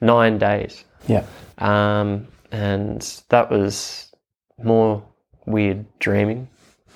nine 0.00 0.36
days 0.38 0.84
Yeah. 1.08 1.24
um, 1.58 2.26
and 2.52 3.00
that 3.30 3.50
was 3.50 4.12
more 4.62 5.02
weird 5.46 5.86
dreaming. 5.98 6.48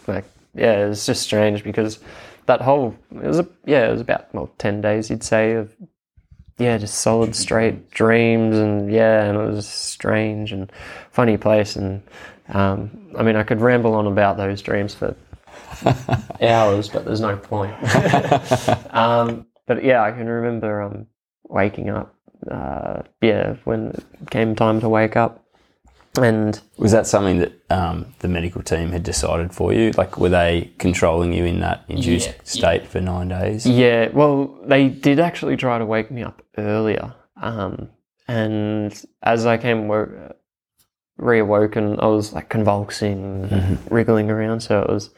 Like, 0.06 0.24
yeah, 0.54 0.84
it 0.84 0.88
was 0.88 1.06
just 1.06 1.22
strange 1.22 1.64
because 1.64 1.98
that 2.46 2.60
whole 2.60 2.94
it 3.14 3.26
was 3.26 3.38
a 3.38 3.46
yeah, 3.64 3.88
it 3.88 3.92
was 3.92 4.00
about 4.02 4.34
well 4.34 4.50
ten 4.58 4.80
days 4.82 5.08
you'd 5.10 5.22
say 5.24 5.52
of 5.52 5.74
yeah, 6.58 6.76
just 6.78 6.96
solid 6.96 7.34
straight 7.34 7.90
dreams 7.90 8.56
and 8.56 8.92
yeah, 8.92 9.24
and 9.24 9.38
it 9.38 9.46
was 9.46 9.58
a 9.58 9.62
strange 9.62 10.52
and 10.52 10.70
funny 11.10 11.36
place 11.36 11.76
and 11.76 12.02
um, 12.48 12.90
I 13.16 13.22
mean 13.22 13.36
I 13.36 13.42
could 13.42 13.60
ramble 13.60 13.94
on 13.94 14.06
about 14.06 14.36
those 14.36 14.60
dreams 14.62 14.94
for 14.94 15.14
hours, 16.42 16.88
but 16.88 17.04
there's 17.04 17.20
no 17.20 17.36
point. 17.36 17.74
um, 18.94 19.46
but 19.66 19.84
yeah, 19.84 20.02
I 20.02 20.10
can 20.12 20.28
remember 20.28 20.82
um, 20.82 21.06
waking 21.44 21.90
up. 21.90 22.14
Uh, 22.50 23.02
yeah, 23.20 23.56
when 23.64 23.88
it 23.88 24.30
came 24.30 24.54
time 24.54 24.80
to 24.80 24.88
wake 24.88 25.16
up, 25.16 25.44
and 26.22 26.60
Was 26.76 26.92
that 26.92 27.06
something 27.06 27.38
that 27.38 27.52
um, 27.70 28.06
the 28.20 28.28
medical 28.28 28.62
team 28.62 28.90
had 28.92 29.02
decided 29.02 29.52
for 29.52 29.72
you? 29.72 29.92
Like, 29.92 30.18
were 30.18 30.28
they 30.28 30.72
controlling 30.78 31.32
you 31.32 31.44
in 31.44 31.60
that 31.60 31.84
induced 31.88 32.28
Yeah. 32.28 32.34
state 32.44 32.86
for 32.86 33.00
nine 33.00 33.28
days? 33.28 33.66
yeah, 33.66 34.08
well, 34.12 34.58
they 34.66 34.88
did 34.88 35.18
actually 35.20 35.56
try 35.56 35.78
to 35.78 35.84
wake 35.86 36.10
me 36.10 36.22
up 36.22 36.42
earlier. 36.56 37.14
Um, 37.40 37.88
and 38.26 38.92
as 39.22 39.46
I 39.46 39.56
came 39.58 39.88
wo- 39.88 40.34
reawoken, 41.20 41.98
I 42.02 42.06
was 42.06 42.32
like 42.32 42.48
convulsing, 42.48 43.78
wriggling 43.90 44.30
around. 44.30 44.60
So 44.60 44.82
it 44.82 44.88
was 44.88 45.10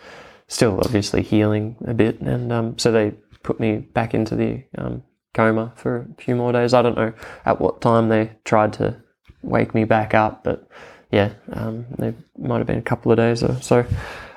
still 0.48 0.78
obviously 0.84 1.22
healing 1.22 1.76
a 1.86 1.94
bit. 1.94 2.20
And 2.20 2.52
um, 2.52 2.78
so 2.78 2.90
they 2.92 3.12
put 3.42 3.60
me 3.60 3.78
back 3.78 4.14
into 4.14 4.34
the 4.36 4.62
um, 4.78 5.02
coma 5.34 5.72
for 5.76 6.08
a 6.18 6.22
few 6.22 6.34
more 6.36 6.52
days. 6.52 6.74
I 6.74 6.82
don't 6.82 6.96
know 6.96 7.12
at 7.44 7.60
what 7.60 7.80
time 7.80 8.08
they 8.08 8.32
tried 8.44 8.72
to 8.74 8.96
wake 9.42 9.74
me 9.74 9.84
back 9.84 10.14
up, 10.14 10.44
but 10.44 10.68
yeah, 11.10 11.30
um, 11.52 11.86
they 11.98 12.14
might 12.38 12.58
have 12.58 12.66
been 12.66 12.78
a 12.78 12.82
couple 12.82 13.10
of 13.12 13.18
days 13.18 13.42
or 13.42 13.60
so. 13.60 13.84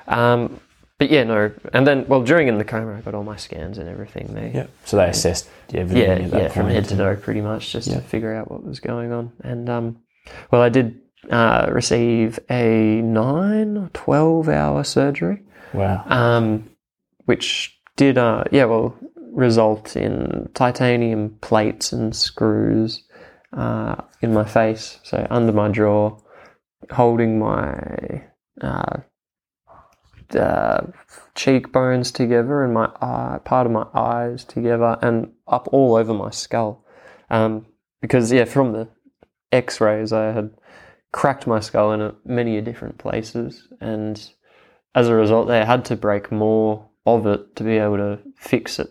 Um, 0.08 0.60
but 0.98 1.10
yeah, 1.10 1.24
no. 1.24 1.52
And 1.72 1.86
then, 1.86 2.06
well, 2.08 2.22
during 2.22 2.48
in 2.48 2.58
the 2.58 2.64
coma, 2.64 2.94
I 2.96 3.00
got 3.00 3.14
all 3.14 3.24
my 3.24 3.36
scans 3.36 3.78
and 3.78 3.88
everything. 3.88 4.32
They, 4.34 4.52
Yeah. 4.54 4.66
So 4.84 4.96
they 4.96 5.08
assessed 5.08 5.48
everything 5.72 6.28
yeah, 6.30 6.38
yeah, 6.42 6.48
from 6.48 6.68
head 6.68 6.84
to 6.86 6.96
toe, 6.96 7.16
pretty 7.16 7.40
much, 7.40 7.72
just 7.72 7.88
Yeah. 7.88 7.96
to 7.96 8.00
figure 8.00 8.34
out 8.34 8.50
what 8.50 8.64
was 8.64 8.80
going 8.80 9.12
on. 9.12 9.32
And 9.42 9.68
um, 9.68 9.98
well, 10.50 10.62
I 10.62 10.68
did 10.68 11.00
uh, 11.30 11.68
receive 11.72 12.38
a 12.50 13.00
nine 13.02 13.76
or 13.76 13.90
twelve 13.92 14.48
hour 14.48 14.84
surgery, 14.84 15.42
Wow. 15.72 16.04
um, 16.06 16.70
which 17.24 17.78
did, 17.96 18.18
uh, 18.18 18.44
yeah, 18.50 18.64
well, 18.64 18.96
result 19.32 19.96
in 19.96 20.48
titanium 20.54 21.36
plates 21.40 21.92
and 21.92 22.14
screws 22.14 23.03
uh, 23.56 23.96
in 24.20 24.32
my 24.32 24.44
face, 24.44 24.98
so 25.02 25.26
under 25.30 25.52
my 25.52 25.68
jaw, 25.68 26.18
holding 26.90 27.38
my 27.38 28.24
uh, 28.60 28.98
uh, 30.34 30.86
cheekbones 31.34 32.10
together 32.10 32.64
and 32.64 32.74
my 32.74 32.90
eye, 33.00 33.38
part 33.44 33.66
of 33.66 33.72
my 33.72 33.86
eyes 33.94 34.44
together, 34.44 34.98
and 35.02 35.32
up 35.46 35.68
all 35.72 35.96
over 35.96 36.12
my 36.14 36.30
skull. 36.30 36.84
Um, 37.30 37.66
because 38.00 38.32
yeah, 38.32 38.44
from 38.44 38.72
the 38.72 38.88
X-rays, 39.52 40.12
I 40.12 40.32
had 40.32 40.50
cracked 41.12 41.46
my 41.46 41.60
skull 41.60 41.92
in 41.92 42.00
a, 42.00 42.14
many 42.24 42.60
different 42.60 42.98
places, 42.98 43.68
and 43.80 44.20
as 44.94 45.08
a 45.08 45.14
result, 45.14 45.48
they 45.48 45.64
had 45.64 45.84
to 45.86 45.96
break 45.96 46.32
more 46.32 46.88
of 47.06 47.26
it 47.26 47.56
to 47.56 47.64
be 47.64 47.78
able 47.78 47.98
to 47.98 48.18
fix 48.36 48.78
it 48.78 48.88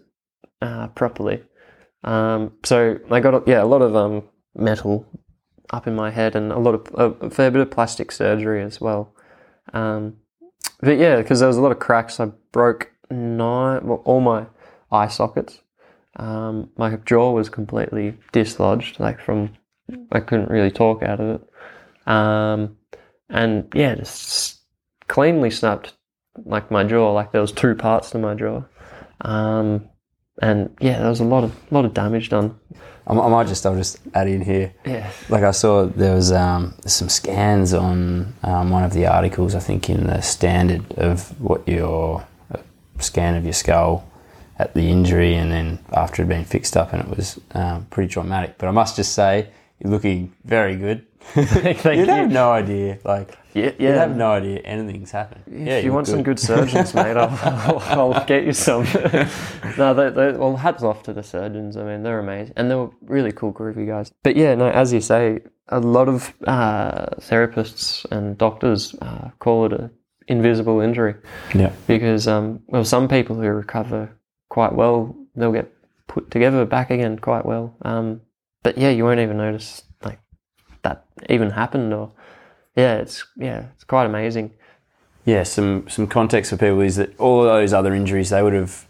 uh, 0.62 0.88
properly. 0.88 1.44
Um, 2.04 2.54
so 2.64 3.00
I 3.10 3.20
got 3.20 3.48
yeah 3.48 3.64
a 3.64 3.66
lot 3.66 3.82
of 3.82 3.96
um, 3.96 4.24
metal 4.56 5.06
up 5.72 5.88
in 5.88 5.96
my 5.96 6.12
head 6.12 6.36
and 6.36 6.52
a 6.52 6.60
lot 6.60 6.76
of 6.76 7.20
a 7.22 7.30
fair 7.30 7.50
bit 7.50 7.62
of 7.62 7.72
plastic 7.72 8.12
surgery 8.12 8.62
as 8.64 8.80
well. 8.80 9.14
Um, 9.74 10.18
but 10.82 10.98
yeah, 10.98 11.18
because 11.18 11.40
there 11.40 11.48
was 11.48 11.58
a 11.58 11.62
lot 11.62 11.72
of 11.72 11.80
cracks. 11.80 12.20
I 12.20 12.26
broke 12.52 12.92
nine, 13.10 13.86
well, 13.86 14.02
all 14.06 14.22
my 14.22 14.46
eye 14.92 15.08
sockets. 15.08 15.62
Um, 16.18 16.70
my 16.78 16.96
jaw 16.98 17.32
was 17.32 17.50
completely 17.50 18.18
dislodged, 18.32 19.00
like 19.00 19.20
from 19.20 19.54
I 20.12 20.20
couldn't 20.20 20.50
really 20.50 20.72
talk 20.72 21.02
out 21.02 21.20
of 21.20 21.42
it. 21.42 22.08
Um, 22.08 22.78
and 23.30 23.68
yeah, 23.74 23.96
just 23.96 24.62
cleanly 25.08 25.50
snapped 25.50 25.94
like 26.46 26.70
my 26.70 26.84
jaw. 26.84 27.12
Like 27.12 27.32
there 27.32 27.42
was 27.42 27.52
two 27.52 27.76
parts 27.76 28.12
to 28.12 28.20
my 28.20 28.36
jaw. 28.36 28.64
Um, 29.22 29.90
and 30.42 30.76
yeah, 30.80 31.00
there 31.00 31.10
was 31.10 31.20
a 31.20 31.26
lot 31.26 31.44
of 31.44 31.56
lot 31.72 31.86
of 31.86 31.94
damage 31.94 32.30
done. 32.30 32.60
I, 33.08 33.14
I 33.14 33.30
might 33.30 33.48
just, 33.48 33.66
I'll 33.66 33.76
just 33.76 34.00
add 34.14 34.28
in 34.28 34.42
here. 34.42 34.74
Yeah. 34.86 35.12
Like 35.30 35.44
I 35.44 35.52
saw 35.52 35.86
there 35.86 36.16
was 36.16 36.32
um, 36.32 36.74
some 36.86 37.10
scans 37.10 37.74
on 37.74 38.34
um, 38.44 38.70
one 38.70 38.84
of 38.84 38.94
the 38.94 39.08
articles, 39.08 39.56
I 39.56 39.60
think 39.60 39.90
in 39.90 40.08
the 40.08 40.22
standard 40.22 40.92
of 40.94 41.40
what 41.42 41.68
your 41.68 42.26
uh, 42.54 42.60
scan 43.00 43.36
of 43.36 43.44
your 43.44 43.54
skull 43.54 44.08
at 44.60 44.74
the 44.74 44.90
injury 44.90 45.36
and 45.36 45.52
then 45.52 45.80
after 45.92 46.22
it 46.22 46.26
had 46.26 46.30
been 46.30 46.46
fixed 46.46 46.78
up 46.78 46.94
and 46.94 47.02
it 47.02 47.18
was 47.18 47.40
um, 47.52 47.86
pretty 47.90 48.12
traumatic. 48.12 48.58
But 48.58 48.68
I 48.68 48.72
must 48.72 48.96
just 48.96 49.14
say, 49.14 49.50
You're 49.84 49.92
looking 49.92 50.34
very 50.46 50.76
good. 50.78 51.06
Thank 51.34 51.84
You'd 51.86 52.08
you. 52.08 52.14
have 52.14 52.32
no 52.32 52.52
idea. 52.52 53.00
Like, 53.06 53.38
Yeah, 53.54 53.72
you'd 53.78 53.96
have 53.96 54.16
no 54.16 54.32
idea 54.32 54.60
anything's 54.60 55.12
happened. 55.12 55.44
yeah, 55.48 55.76
if 55.78 55.84
you 55.84 55.90
you're 55.90 55.94
want 55.94 56.08
some 56.08 56.24
good 56.24 56.40
surgeons, 56.40 56.94
mate, 57.00 57.16
I'll, 57.18 57.30
I'll, 57.90 58.14
I'll 58.14 58.26
get 58.26 58.44
you 58.46 58.54
some. 58.54 58.84
no, 59.78 59.94
they, 59.94 60.10
they, 60.10 60.32
well, 60.38 60.56
hats 60.56 60.84
off 60.84 61.04
to 61.04 61.14
the 61.14 61.24
surgeons. 61.24 61.78
I 61.78 61.84
mean, 61.84 62.04
they're 62.04 62.20
amazing, 62.20 62.54
and 62.58 62.70
they 62.72 62.76
were 62.76 62.90
really 63.06 63.32
cool 63.32 63.52
of 63.78 63.86
guys. 63.86 64.12
But 64.24 64.36
yeah, 64.36 64.56
no, 64.56 64.70
as 64.70 64.92
you 64.94 65.02
say, 65.02 65.40
a 65.70 65.80
lot 65.80 66.08
of 66.10 66.34
uh, 66.48 67.06
therapists 67.20 68.06
and 68.12 68.38
doctors 68.38 68.96
uh, 69.02 69.30
call 69.40 69.66
it 69.66 69.74
a 69.74 69.92
invisible 70.28 70.80
injury 70.80 71.16
Yeah. 71.54 71.72
because, 71.88 72.28
um, 72.28 72.62
well, 72.68 72.86
some 72.86 73.08
people 73.10 73.36
who 73.36 73.42
recover 73.48 74.10
quite 74.50 74.74
well, 74.74 75.16
they'll 75.36 75.52
get 75.52 75.70
put 76.08 76.32
together 76.32 76.66
back 76.66 76.92
again 76.92 77.18
quite 77.20 77.46
well. 77.46 77.76
Um, 77.82 78.22
but 78.64 78.78
yeah, 78.78 78.90
you 78.90 79.04
won't 79.04 79.20
even 79.20 79.38
notice 79.38 79.84
like 80.04 80.20
that 80.82 81.06
even 81.30 81.52
happened, 81.52 81.94
or 81.94 82.12
yeah, 82.76 82.96
it's 82.96 83.26
yeah, 83.38 83.68
it's 83.76 83.84
quite 83.84 84.06
amazing. 84.06 84.52
Yeah, 85.26 85.44
some 85.44 85.88
some 85.90 86.08
context 86.08 86.50
for 86.50 86.58
people 86.58 86.82
is 86.82 86.96
that 86.96 87.18
all 87.20 87.42
of 87.42 87.46
those 87.46 87.74
other 87.74 87.94
injuries 87.94 88.30
they 88.30 88.42
would 88.42 88.54
have 88.54 88.88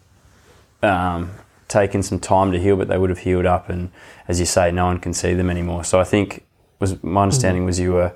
um, 0.81 1.31
taken 1.67 2.01
some 2.03 2.19
time 2.19 2.51
to 2.51 2.59
heal, 2.59 2.75
but 2.75 2.87
they 2.87 2.97
would 2.97 3.09
have 3.09 3.19
healed 3.19 3.45
up, 3.45 3.69
and 3.69 3.91
as 4.27 4.39
you 4.39 4.45
say, 4.45 4.71
no 4.71 4.85
one 4.85 4.99
can 4.99 5.13
see 5.13 5.33
them 5.33 5.49
anymore. 5.49 5.83
So 5.83 5.99
I 5.99 6.03
think 6.03 6.45
was 6.79 7.01
my 7.03 7.23
understanding 7.23 7.65
was 7.65 7.79
you 7.79 7.93
were 7.93 8.13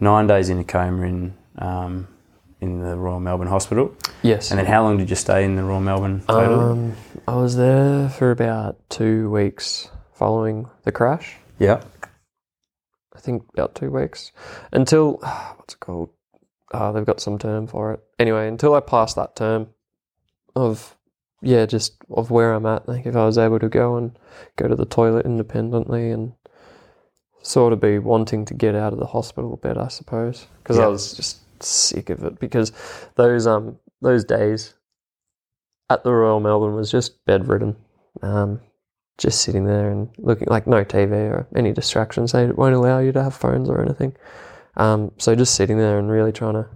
nine 0.00 0.26
days 0.26 0.48
in 0.48 0.58
a 0.58 0.64
coma 0.64 1.02
in 1.06 1.34
um, 1.58 2.08
in 2.60 2.80
the 2.80 2.96
Royal 2.96 3.20
Melbourne 3.20 3.48
Hospital, 3.48 3.94
Yes. 4.22 4.50
and 4.50 4.58
then 4.58 4.66
how 4.66 4.82
long 4.82 4.96
did 4.98 5.10
you 5.10 5.16
stay 5.16 5.44
in 5.44 5.54
the 5.56 5.62
Royal 5.62 5.80
Melbourne? 5.80 6.22
Total? 6.28 6.60
Um, 6.72 6.94
I 7.26 7.36
was 7.36 7.56
there 7.56 8.08
for 8.08 8.30
about 8.30 8.76
two 8.88 9.30
weeks 9.30 9.88
following 10.18 10.68
the 10.82 10.92
crash. 10.92 11.36
yeah, 11.58 11.82
I 13.14 13.20
think 13.20 13.44
about 13.54 13.74
two 13.74 13.90
weeks 13.90 14.32
until 14.72 15.12
what's 15.56 15.74
it 15.74 15.80
called? 15.80 16.10
Uh, 16.72 16.92
they've 16.92 17.06
got 17.06 17.20
some 17.20 17.38
term 17.38 17.66
for 17.66 17.94
it. 17.94 18.00
Anyway, 18.18 18.46
until 18.46 18.74
I 18.74 18.80
passed 18.80 19.16
that 19.16 19.36
term 19.36 19.68
of 20.54 20.96
yeah, 21.40 21.66
just 21.66 21.94
of 22.10 22.30
where 22.30 22.52
I'm 22.52 22.66
at. 22.66 22.88
Like 22.88 23.06
if 23.06 23.16
I 23.16 23.24
was 23.24 23.38
able 23.38 23.58
to 23.60 23.68
go 23.68 23.96
and 23.96 24.18
go 24.56 24.68
to 24.68 24.74
the 24.74 24.84
toilet 24.84 25.24
independently 25.24 26.10
and 26.10 26.32
sort 27.42 27.72
of 27.72 27.80
be 27.80 27.98
wanting 27.98 28.44
to 28.46 28.54
get 28.54 28.74
out 28.74 28.92
of 28.92 28.98
the 28.98 29.06
hospital 29.06 29.56
bed, 29.56 29.78
I 29.78 29.88
suppose, 29.88 30.46
because 30.62 30.78
I 30.78 30.86
was 30.86 31.14
just 31.14 31.62
sick 31.62 32.10
of 32.10 32.24
it. 32.24 32.40
Because 32.40 32.72
those 33.14 33.46
um 33.46 33.78
those 34.02 34.24
days 34.24 34.74
at 35.90 36.04
the 36.04 36.12
Royal 36.12 36.40
Melbourne 36.40 36.74
was 36.74 36.90
just 36.90 37.24
bedridden, 37.24 37.76
um, 38.20 38.60
just 39.18 39.42
sitting 39.42 39.64
there 39.64 39.90
and 39.90 40.08
looking 40.18 40.46
like 40.48 40.66
no 40.66 40.84
TV 40.84 41.12
or 41.30 41.46
any 41.54 41.72
distractions. 41.72 42.32
They 42.32 42.46
won't 42.46 42.74
allow 42.74 43.00
you 43.00 43.12
to 43.12 43.22
have 43.22 43.34
phones 43.34 43.68
or 43.68 43.82
anything. 43.82 44.14
Um, 44.76 45.10
so 45.18 45.34
just 45.34 45.54
sitting 45.56 45.76
there 45.76 45.98
and 45.98 46.08
really 46.10 46.32
trying 46.32 46.54
to 46.54 46.66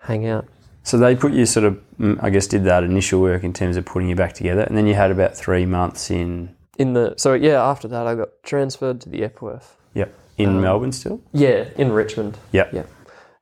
hang 0.00 0.26
out. 0.26 0.46
So 0.82 0.98
they 0.98 1.14
put 1.14 1.32
you 1.32 1.46
sort 1.46 1.64
of, 1.64 1.80
mm, 1.98 2.18
I 2.22 2.30
guess, 2.30 2.46
did 2.46 2.64
that 2.64 2.82
initial 2.82 3.20
work 3.20 3.44
in 3.44 3.52
terms 3.52 3.76
of 3.76 3.84
putting 3.84 4.08
you 4.08 4.16
back 4.16 4.32
together, 4.34 4.62
and 4.62 4.76
then 4.76 4.86
you 4.86 4.94
had 4.94 5.10
about 5.10 5.34
three 5.36 5.64
months 5.66 6.10
in, 6.10 6.54
In 6.78 6.92
the 6.94 7.14
so 7.16 7.32
yeah, 7.34 7.62
after 7.62 7.88
that 7.88 8.06
I 8.06 8.14
got 8.14 8.28
transferred 8.42 9.00
to 9.02 9.08
the 9.08 9.22
Epworth. 9.24 9.76
yep, 9.94 10.12
in 10.36 10.48
Um, 10.50 10.60
Melbourne 10.60 10.92
still, 10.92 11.20
Yeah, 11.32 11.68
in 11.76 11.92
Richmond. 11.92 12.36
Yep. 12.52 12.72
Yeah. 12.72 12.82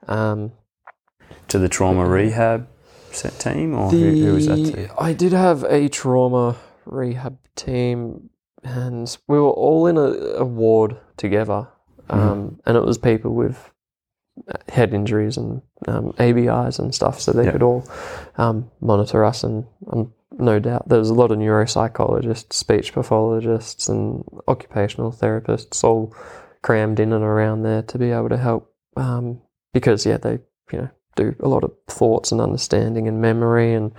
Um, 0.07 0.53
to 1.49 1.59
the 1.59 1.69
trauma 1.69 2.07
rehab 2.07 2.69
set 3.11 3.39
team, 3.41 3.75
or 3.77 3.91
who, 3.91 4.11
who 4.11 4.35
was 4.35 4.47
that 4.47 4.57
to? 4.57 4.89
I 5.01 5.13
did 5.13 5.33
have 5.33 5.65
a 5.65 5.89
trauma 5.89 6.57
rehab 6.85 7.39
team, 7.57 8.31
and 8.65 9.17
we 9.29 9.39
were 9.39 9.51
all 9.51 9.87
in 9.87 9.97
a, 9.97 10.11
a 10.41 10.45
ward 10.45 10.97
together. 11.17 11.69
Um, 12.11 12.61
And 12.67 12.77
it 12.77 12.85
was 12.85 12.99
people 12.99 13.33
with 13.35 13.71
head 14.69 14.93
injuries 14.95 15.37
and 15.37 15.63
um, 15.87 16.15
ABIs 16.19 16.79
and 16.79 16.95
stuff, 16.95 17.21
so 17.21 17.33
they 17.33 17.45
Yeah. 17.45 17.53
could 17.53 17.63
all 17.63 17.85
um, 18.37 18.71
monitor 18.81 19.25
us. 19.25 19.45
And 19.45 19.65
um, 19.91 20.13
no 20.39 20.59
doubt 20.59 20.89
there 20.89 20.99
was 20.99 21.11
a 21.11 21.15
lot 21.15 21.31
of 21.31 21.39
neuropsychologists, 21.39 22.53
speech 22.53 22.93
pathologists, 22.93 23.89
and 23.89 24.25
occupational 24.49 25.13
therapists 25.13 25.85
all 25.85 26.15
crammed 26.63 27.01
in 27.01 27.13
and 27.13 27.25
around 27.25 27.63
there 27.63 27.83
to 27.83 27.99
be 27.99 28.11
able 28.11 28.29
to 28.31 28.37
help. 28.39 28.73
Um, 28.97 29.41
because 29.73 30.05
yeah, 30.07 30.19
they 30.19 30.39
you 30.73 30.79
know 30.79 30.89
do 31.17 31.35
a 31.41 31.49
lot 31.49 31.65
of 31.65 31.73
thoughts 31.89 32.33
and 32.33 32.41
understanding 32.41 33.09
and 33.09 33.21
memory 33.21 33.75
and 33.75 33.93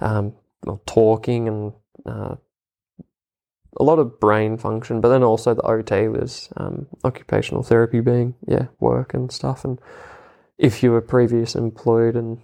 um, 0.00 0.34
well, 0.64 0.80
talking 0.86 1.48
and 1.48 1.72
uh, 2.06 2.36
a 3.76 3.82
lot 3.82 3.98
of 3.98 4.18
brain 4.18 4.56
function, 4.56 5.00
but 5.00 5.08
then 5.10 5.22
also 5.22 5.54
the 5.54 5.62
OT 5.62 6.08
was 6.08 6.48
um, 6.56 6.86
occupational 7.04 7.62
therapy 7.62 8.00
being 8.00 8.34
yeah 8.46 8.66
work 8.80 9.14
and 9.14 9.30
stuff, 9.30 9.64
and 9.64 9.78
if 10.56 10.82
you 10.82 10.90
were 10.90 11.00
previous 11.00 11.54
employed 11.54 12.16
and 12.16 12.38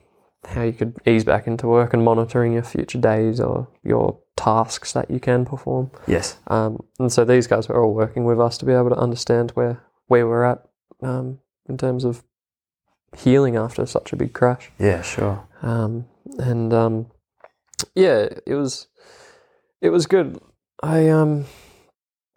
how 0.46 0.62
you 0.62 0.72
could 0.72 0.94
ease 1.06 1.24
back 1.24 1.46
into 1.46 1.66
work 1.66 1.94
and 1.94 2.04
monitoring 2.04 2.52
your 2.52 2.62
future 2.62 2.98
days 2.98 3.40
or 3.40 3.66
your 3.82 4.18
tasks 4.36 4.92
that 4.92 5.10
you 5.10 5.18
can 5.18 5.44
perform. 5.44 5.90
Yes, 6.06 6.36
Um, 6.48 6.84
and 6.98 7.10
so 7.10 7.24
these 7.24 7.46
guys 7.46 7.68
were 7.68 7.82
all 7.82 7.94
working 7.94 8.24
with 8.24 8.38
us 8.38 8.58
to 8.58 8.66
be 8.66 8.72
able 8.72 8.90
to 8.90 8.96
understand 8.96 9.52
where 9.52 9.82
where 10.06 10.26
we're 10.28 10.44
at 10.44 10.62
um, 11.02 11.38
in 11.68 11.78
terms 11.78 12.04
of 12.04 12.22
healing 13.16 13.56
after 13.56 13.86
such 13.86 14.12
a 14.12 14.16
big 14.16 14.32
crash. 14.34 14.70
yeah, 14.78 15.00
sure. 15.02 15.48
Um, 15.62 16.06
and 16.38 16.74
um, 16.74 17.06
yeah, 17.94 18.28
it 18.46 18.54
was 18.54 18.88
it 19.84 19.92
was 19.92 20.06
good. 20.06 20.40
I 20.82 21.10
um 21.10 21.44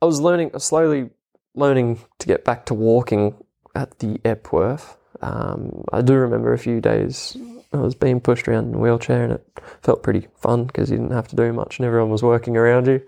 I 0.02 0.06
was 0.06 0.20
learning 0.20 0.52
slowly 0.60 1.10
learning 1.56 2.00
to 2.20 2.28
get 2.28 2.44
back 2.44 2.66
to 2.66 2.74
walking 2.74 3.36
at 3.74 4.00
the 4.00 4.20
Epworth. 4.26 4.98
Um, 5.22 5.84
I 5.92 6.02
do 6.02 6.14
remember 6.14 6.54
a 6.54 6.60
few 6.60 6.82
days 6.82 7.38
I 7.74 7.78
was 7.78 7.96
being 7.96 8.20
pushed 8.20 8.48
around 8.48 8.70
in 8.70 8.76
a 8.76 8.78
wheelchair, 8.78 9.24
and 9.24 9.34
it 9.34 9.48
felt 9.82 10.04
pretty 10.04 10.28
fun 10.36 10.66
because 10.66 10.92
you 10.92 10.98
didn't 10.98 11.14
have 11.14 11.30
to 11.30 11.36
do 11.36 11.52
much, 11.54 11.80
and 11.80 11.86
everyone 11.86 12.12
was 12.12 12.22
working 12.22 12.58
around 12.58 12.86
you. 12.88 13.02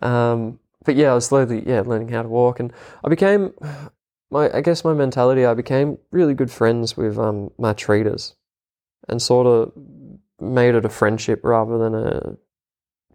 Um, 0.00 0.60
but 0.84 0.94
yeah, 0.96 1.10
I 1.10 1.14
was 1.14 1.26
slowly 1.26 1.62
yeah 1.66 1.80
learning 1.80 2.08
how 2.08 2.22
to 2.22 2.28
walk, 2.28 2.60
and 2.60 2.72
I 3.04 3.08
became 3.08 3.52
my 4.30 4.50
I 4.54 4.60
guess 4.60 4.84
my 4.84 4.94
mentality. 4.94 5.44
I 5.44 5.54
became 5.54 5.98
really 6.12 6.34
good 6.34 6.50
friends 6.50 6.96
with 6.96 7.18
um, 7.18 7.50
my 7.58 7.72
treaters, 7.72 8.36
and 9.08 9.20
sort 9.20 9.48
of 9.48 9.72
made 10.40 10.76
it 10.76 10.84
a 10.84 10.88
friendship 10.88 11.40
rather 11.42 11.76
than 11.76 11.94
a 11.94 12.36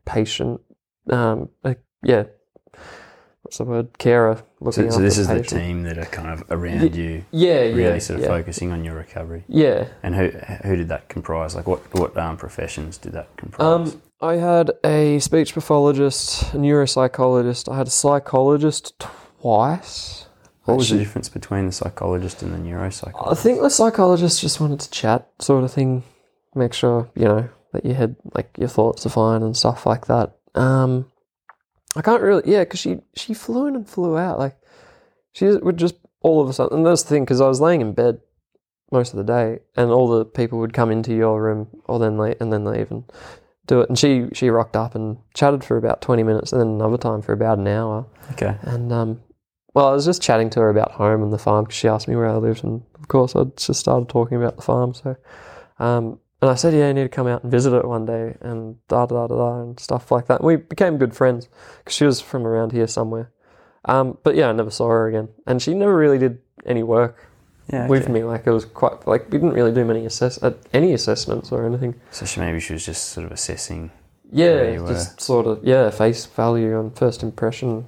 patient. 0.05 0.61
Um, 1.09 1.49
a, 1.63 1.75
yeah, 2.03 2.23
what's 3.41 3.57
the 3.57 3.63
word? 3.63 3.97
Carer 3.97 4.41
looking 4.59 4.89
So, 4.91 4.97
so 4.97 5.01
this 5.03 5.17
is 5.17 5.27
the 5.27 5.41
team 5.41 5.83
that 5.83 5.97
are 5.97 6.05
kind 6.05 6.29
of 6.29 6.43
around 6.49 6.95
you, 6.95 7.23
Yeah, 7.31 7.59
really 7.59 7.83
yeah, 7.83 7.99
sort 7.99 8.19
of 8.19 8.23
yeah. 8.25 8.29
focusing 8.29 8.71
on 8.71 8.83
your 8.83 8.95
recovery. 8.95 9.43
Yeah. 9.47 9.87
And 10.03 10.15
who 10.15 10.29
who 10.63 10.75
did 10.75 10.89
that 10.89 11.09
comprise? 11.09 11.55
Like 11.55 11.67
what 11.67 11.79
what 11.95 12.17
um, 12.17 12.37
professions 12.37 12.97
did 12.97 13.13
that 13.13 13.35
comprise? 13.37 13.93
Um, 13.93 14.01
I 14.21 14.35
had 14.35 14.71
a 14.83 15.19
speech 15.19 15.53
pathologist, 15.53 16.53
a 16.53 16.57
neuropsychologist. 16.57 17.71
I 17.71 17.77
had 17.77 17.87
a 17.87 17.91
psychologist 17.91 18.93
twice. 19.41 20.25
what 20.63 20.77
was 20.77 20.89
the 20.89 20.97
difference 20.97 21.29
between 21.29 21.67
the 21.67 21.71
psychologist 21.71 22.41
and 22.41 22.53
the 22.53 22.57
neuropsychologist? 22.57 23.31
I 23.31 23.35
think 23.35 23.61
the 23.61 23.69
psychologist 23.69 24.41
just 24.41 24.59
wanted 24.59 24.79
to 24.79 24.89
chat, 24.89 25.29
sort 25.39 25.63
of 25.63 25.71
thing, 25.71 26.03
make 26.55 26.73
sure 26.73 27.09
you 27.15 27.25
know 27.25 27.49
that 27.75 27.85
you 27.85 27.93
had 27.93 28.15
like 28.33 28.49
your 28.57 28.69
thoughts 28.69 29.05
are 29.05 29.09
fine 29.09 29.43
and 29.43 29.55
stuff 29.55 29.85
like 29.85 30.07
that. 30.07 30.35
Um, 30.55 31.11
I 31.95 32.01
can't 32.01 32.21
really, 32.21 32.43
yeah, 32.45 32.63
because 32.63 32.79
she 32.79 32.99
she 33.15 33.33
flew 33.33 33.67
in 33.67 33.75
and 33.75 33.87
flew 33.87 34.17
out. 34.17 34.39
Like 34.39 34.57
she 35.31 35.45
would 35.45 35.77
just 35.77 35.95
all 36.21 36.41
of 36.41 36.49
a 36.49 36.53
sudden. 36.53 36.77
And 36.77 36.85
that's 36.85 37.03
the 37.03 37.09
thing, 37.09 37.23
because 37.23 37.39
I 37.41 37.47
was 37.47 37.61
laying 37.61 37.81
in 37.81 37.93
bed 37.93 38.19
most 38.91 39.13
of 39.13 39.17
the 39.17 39.23
day, 39.23 39.59
and 39.75 39.91
all 39.91 40.07
the 40.07 40.25
people 40.25 40.59
would 40.59 40.73
come 40.73 40.91
into 40.91 41.13
your 41.13 41.41
room, 41.41 41.67
or 41.85 41.99
then 41.99 42.17
leave, 42.17 42.37
and 42.39 42.51
then 42.51 42.65
leave 42.65 42.89
and 42.89 43.03
do 43.67 43.81
it. 43.81 43.89
And 43.89 43.97
she 43.97 44.27
she 44.33 44.49
rocked 44.49 44.75
up 44.75 44.95
and 44.95 45.17
chatted 45.33 45.63
for 45.63 45.77
about 45.77 46.01
twenty 46.01 46.23
minutes, 46.23 46.51
and 46.51 46.61
then 46.61 46.67
another 46.69 46.97
time 46.97 47.21
for 47.21 47.33
about 47.33 47.59
an 47.59 47.67
hour. 47.67 48.07
okay, 48.31 48.57
And 48.63 48.91
um, 48.91 49.21
well, 49.73 49.87
I 49.87 49.91
was 49.91 50.05
just 50.05 50.21
chatting 50.21 50.49
to 50.51 50.61
her 50.61 50.69
about 50.69 50.93
home 50.93 51.21
and 51.21 51.33
the 51.33 51.37
farm 51.37 51.65
because 51.65 51.77
she 51.77 51.87
asked 51.87 52.07
me 52.07 52.15
where 52.15 52.27
I 52.27 52.37
lived, 52.37 52.63
and 52.63 52.83
of 52.99 53.07
course 53.07 53.35
I 53.35 53.43
just 53.55 53.79
started 53.79 54.09
talking 54.09 54.37
about 54.37 54.55
the 54.55 54.61
farm. 54.61 54.93
So, 54.93 55.15
um, 55.79 56.19
and 56.41 56.51
I 56.51 56.55
said, 56.55 56.73
yeah, 56.73 56.87
you 56.87 56.93
need 56.93 57.03
to 57.03 57.09
come 57.09 57.27
out 57.27 57.43
and 57.43 57.51
visit 57.51 57.73
it 57.73 57.85
one 57.85 58.05
day, 58.05 58.35
and 58.41 58.77
da 58.87 59.05
da 59.05 59.27
da 59.27 59.35
da 59.35 59.61
and 59.61 59.79
stuff 59.79 60.11
like 60.11 60.27
that. 60.27 60.41
And 60.41 60.47
we 60.47 60.57
became 60.57 60.97
good 60.97 61.15
friends 61.15 61.47
because 61.79 61.95
she 61.95 62.05
was 62.05 62.21
from 62.21 62.45
around 62.45 62.71
here 62.71 62.87
somewhere. 62.87 63.31
Um, 63.85 64.17
but 64.23 64.35
yeah, 64.35 64.49
I 64.49 64.51
never 64.51 64.71
saw 64.71 64.89
her 64.89 65.07
again, 65.07 65.29
and 65.47 65.61
she 65.61 65.73
never 65.73 65.95
really 65.95 66.17
did 66.17 66.39
any 66.65 66.83
work 66.83 67.29
yeah, 67.71 67.87
with 67.87 68.03
okay. 68.03 68.11
me. 68.11 68.23
Like 68.23 68.45
it 68.45 68.51
was 68.51 68.65
quite 68.65 69.07
like 69.07 69.25
we 69.25 69.37
didn't 69.37 69.53
really 69.53 69.71
do 69.71 69.85
many 69.85 70.05
assess 70.05 70.41
uh, 70.43 70.53
any 70.73 70.93
assessments 70.93 71.51
or 71.51 71.65
anything. 71.65 71.95
So 72.11 72.25
she, 72.25 72.39
maybe 72.39 72.59
she 72.59 72.73
was 72.73 72.85
just 72.85 73.09
sort 73.09 73.25
of 73.25 73.31
assessing. 73.31 73.91
Yeah, 74.31 74.77
just 74.87 75.21
sort 75.21 75.45
of 75.45 75.63
yeah, 75.63 75.89
face 75.91 76.25
value 76.25 76.77
on 76.77 76.91
first 76.91 77.23
impression. 77.23 77.85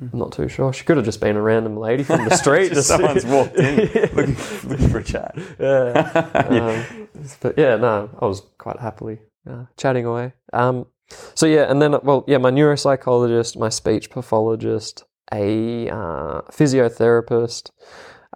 I'm 0.00 0.18
not 0.18 0.32
too 0.32 0.48
sure. 0.48 0.72
She 0.72 0.84
could 0.84 0.96
have 0.96 1.06
just 1.06 1.20
been 1.20 1.36
a 1.36 1.42
random 1.42 1.76
lady 1.76 2.04
from 2.04 2.24
the 2.28 2.36
street. 2.36 2.72
Just 2.74 2.88
someone's 2.88 3.24
walked 3.26 3.56
in 3.56 3.76
looking, 4.14 4.36
looking 4.68 4.88
for 4.90 4.98
a 4.98 5.04
chat. 5.04 5.36
yeah. 5.58 6.84
Um, 6.88 7.07
but 7.40 7.56
yeah, 7.58 7.76
no, 7.76 8.10
I 8.20 8.26
was 8.26 8.42
quite 8.58 8.78
happily 8.80 9.18
uh, 9.48 9.64
chatting 9.76 10.04
away. 10.04 10.32
Um, 10.52 10.86
so 11.34 11.46
yeah, 11.46 11.70
and 11.70 11.80
then 11.80 11.96
well, 12.02 12.24
yeah, 12.26 12.38
my 12.38 12.50
neuropsychologist, 12.50 13.56
my 13.58 13.68
speech 13.68 14.10
pathologist, 14.10 15.04
a 15.32 15.88
uh, 15.88 16.42
physiotherapist, 16.50 17.70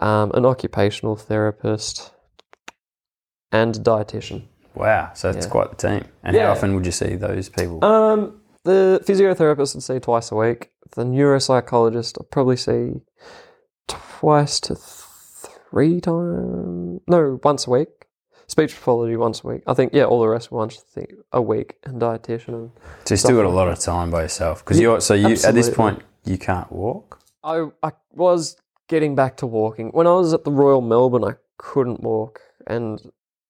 um, 0.01 0.31
an 0.33 0.47
occupational 0.47 1.16
therapist, 1.16 2.12
and 3.51 3.77
a 3.77 3.81
dietitian. 3.81 4.45
Wow, 4.75 5.11
so 5.14 5.29
it's 5.31 5.47
Yeah. 5.47 5.51
quite 5.53 5.71
the 5.71 5.77
team. 5.88 6.05
And 6.23 6.35
Yeah. 6.35 6.47
how 6.47 6.53
often 6.53 6.75
would 6.75 6.87
you 6.87 6.92
see 6.92 7.14
those 7.14 7.49
people? 7.51 7.85
Um, 7.85 8.40
the 8.64 9.01
physiotherapist 9.05 9.77
I'd 9.77 9.83
see 9.83 10.01
twice 10.01 10.31
a 10.33 10.37
week. 10.37 10.71
The 10.97 11.05
neuropsychologist 11.05 12.18
I'd 12.21 12.31
probably 12.31 12.57
see 12.57 13.03
twice 13.88 14.61
to 14.61 14.75
three 14.75 16.01
times. 16.01 17.01
No, 17.07 17.38
once 17.42 17.66
a 17.66 17.71
week. 17.71 18.02
Speech 18.53 18.75
pathology 18.75 19.17
once 19.17 19.43
a 19.43 19.47
week. 19.47 19.62
I 19.67 19.73
think 19.73 19.95
yeah, 19.95 20.05
all 20.05 20.21
the 20.21 20.29
rest 20.29 20.53
once 20.53 20.85
a 21.33 21.41
week, 21.41 21.79
and 21.85 21.99
dietitian. 21.99 22.49
And 22.49 22.71
so 23.07 23.15
you 23.15 23.17
still 23.17 23.37
got 23.37 23.47
a 23.47 23.57
lot 23.61 23.69
of 23.69 23.79
time 23.79 24.11
by 24.11 24.21
yourself 24.27 24.62
because 24.62 24.79
you're 24.79 25.01
so 25.01 25.15
you 25.15 25.37
at 25.49 25.55
this 25.55 25.71
point 25.71 26.03
you 26.25 26.37
can't 26.37 26.71
walk. 26.71 27.19
I 27.43 27.69
I 27.83 27.93
was 28.12 28.59
getting 28.88 29.15
back 29.15 29.38
to 29.38 29.47
walking 29.47 29.88
when 29.93 30.07
I 30.07 30.12
was 30.17 30.35
at 30.35 30.45
the 30.45 30.53
Royal 30.53 30.83
Melbourne. 30.83 31.25
I 31.25 31.37
couldn't 31.57 32.03
walk, 32.03 32.41
and 32.67 33.01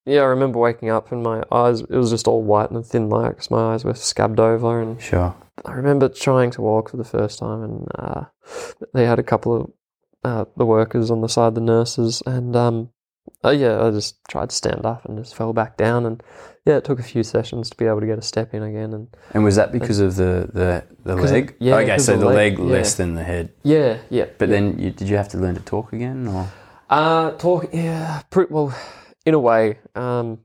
yeah, 0.07 0.21
I 0.21 0.27
remember 0.27 0.61
waking 0.61 0.89
up 0.91 1.11
and 1.11 1.21
my 1.21 1.43
eyes 1.51 1.81
it 1.81 1.91
was 1.91 2.11
just 2.11 2.29
all 2.29 2.41
white 2.41 2.71
and 2.71 2.87
thin 2.87 3.09
like 3.09 3.39
'cause 3.39 3.51
my 3.51 3.73
eyes 3.75 3.85
were 3.85 3.95
scabbed 3.95 4.39
over 4.39 4.81
and 4.81 5.03
Sure. 5.03 5.35
I 5.65 5.73
remember 5.73 6.09
trying 6.09 6.53
to 6.53 6.63
walk 6.63 6.91
for 6.91 6.97
the 6.97 7.11
first 7.17 7.41
time, 7.41 7.61
and 7.65 7.89
uh, 7.99 8.25
they 8.95 9.05
had 9.05 9.19
a 9.19 9.25
couple 9.25 9.53
of 9.57 9.73
uh, 10.23 10.45
the 10.57 10.65
workers 10.65 11.11
on 11.11 11.23
the 11.23 11.29
side, 11.29 11.57
the 11.57 11.61
nurses, 11.61 12.23
and 12.25 12.55
um, 12.55 12.91
oh 13.45 13.51
yeah, 13.51 13.83
I 13.85 13.91
just 13.91 14.17
tried 14.29 14.51
to 14.51 14.57
stand 14.57 14.85
up 14.87 15.05
and 15.05 15.19
just 15.19 15.35
fell 15.35 15.53
back 15.53 15.77
down, 15.77 16.07
and 16.07 16.23
yeah, 16.67 16.77
it 16.77 16.85
took 16.85 16.99
a 17.01 17.03
few 17.03 17.23
sessions 17.23 17.71
to 17.71 17.77
be 17.77 17.87
able 17.87 18.01
to 18.01 18.07
get 18.07 18.19
a 18.19 18.23
step 18.23 18.55
in 18.55 18.63
again, 18.63 18.93
and 18.93 19.09
And 19.33 19.45
was 19.45 19.57
that 19.57 19.73
because 19.73 19.99
of 20.01 20.17
the 20.17 20.49
the, 20.53 20.85
the 21.05 21.15
of- 21.15 21.31
leg? 21.31 21.55
yeah, 21.59 21.77
Okay, 21.77 21.99
so 21.99 22.17
the 22.17 22.27
leg, 22.27 22.59
leg, 22.59 22.71
less 22.71 22.95
than 22.95 23.15
the 23.15 23.25
head. 23.25 23.53
yeah, 23.63 23.99
yeah. 24.11 24.27
But 24.39 24.49
yeah. 24.49 24.53
then 24.55 24.79
you, 24.79 24.91
did 24.91 25.09
you 25.09 25.17
have 25.17 25.29
to 25.31 25.39
learn 25.39 25.55
to 25.57 25.61
talk 25.63 25.93
again 25.93 26.27
or? 26.29 26.49
Uh, 26.91 27.31
talk, 27.33 27.69
yeah, 27.73 28.23
pretty 28.31 28.53
well, 28.53 28.75
in 29.25 29.33
a 29.35 29.39
way. 29.39 29.79
Um, 29.95 30.41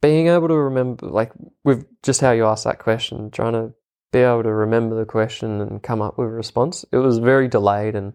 being 0.00 0.28
able 0.28 0.48
to 0.48 0.54
remember, 0.54 1.06
like, 1.06 1.32
with 1.64 1.86
just 2.02 2.20
how 2.20 2.30
you 2.30 2.46
asked 2.46 2.64
that 2.64 2.78
question, 2.78 3.30
trying 3.30 3.52
to 3.54 3.72
be 4.12 4.20
able 4.20 4.44
to 4.44 4.52
remember 4.52 4.96
the 4.96 5.04
question 5.04 5.60
and 5.60 5.82
come 5.82 6.00
up 6.00 6.16
with 6.16 6.28
a 6.28 6.30
response, 6.30 6.84
it 6.92 6.96
was 6.98 7.18
very 7.18 7.48
delayed 7.48 7.94
and 7.96 8.12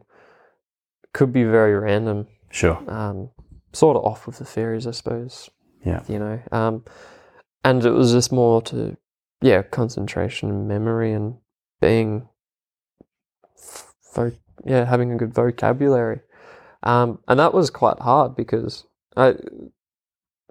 could 1.13 1.31
be 1.33 1.43
very 1.43 1.75
random. 1.75 2.27
Sure. 2.51 2.77
Um, 2.89 3.29
sort 3.75 3.97
of 3.97 4.05
off 4.05 4.25
with 4.25 4.37
the 4.37 4.45
fairies, 4.45 4.87
I 4.87 4.91
suppose. 4.91 5.49
Yeah. 5.85 6.01
You 6.07 6.19
know, 6.19 6.41
um, 6.51 6.83
and 7.63 7.85
it 7.85 7.91
was 7.91 8.11
just 8.11 8.31
more 8.31 8.61
to, 8.63 8.97
yeah, 9.41 9.61
concentration 9.61 10.49
and 10.49 10.67
memory 10.67 11.13
and 11.13 11.35
being, 11.79 12.27
vo- 14.15 14.31
yeah, 14.65 14.85
having 14.85 15.11
a 15.11 15.17
good 15.17 15.33
vocabulary. 15.33 16.21
Um, 16.83 17.19
and 17.27 17.39
that 17.39 17.53
was 17.53 17.69
quite 17.69 17.99
hard 17.99 18.35
because 18.35 18.85
I 19.15 19.35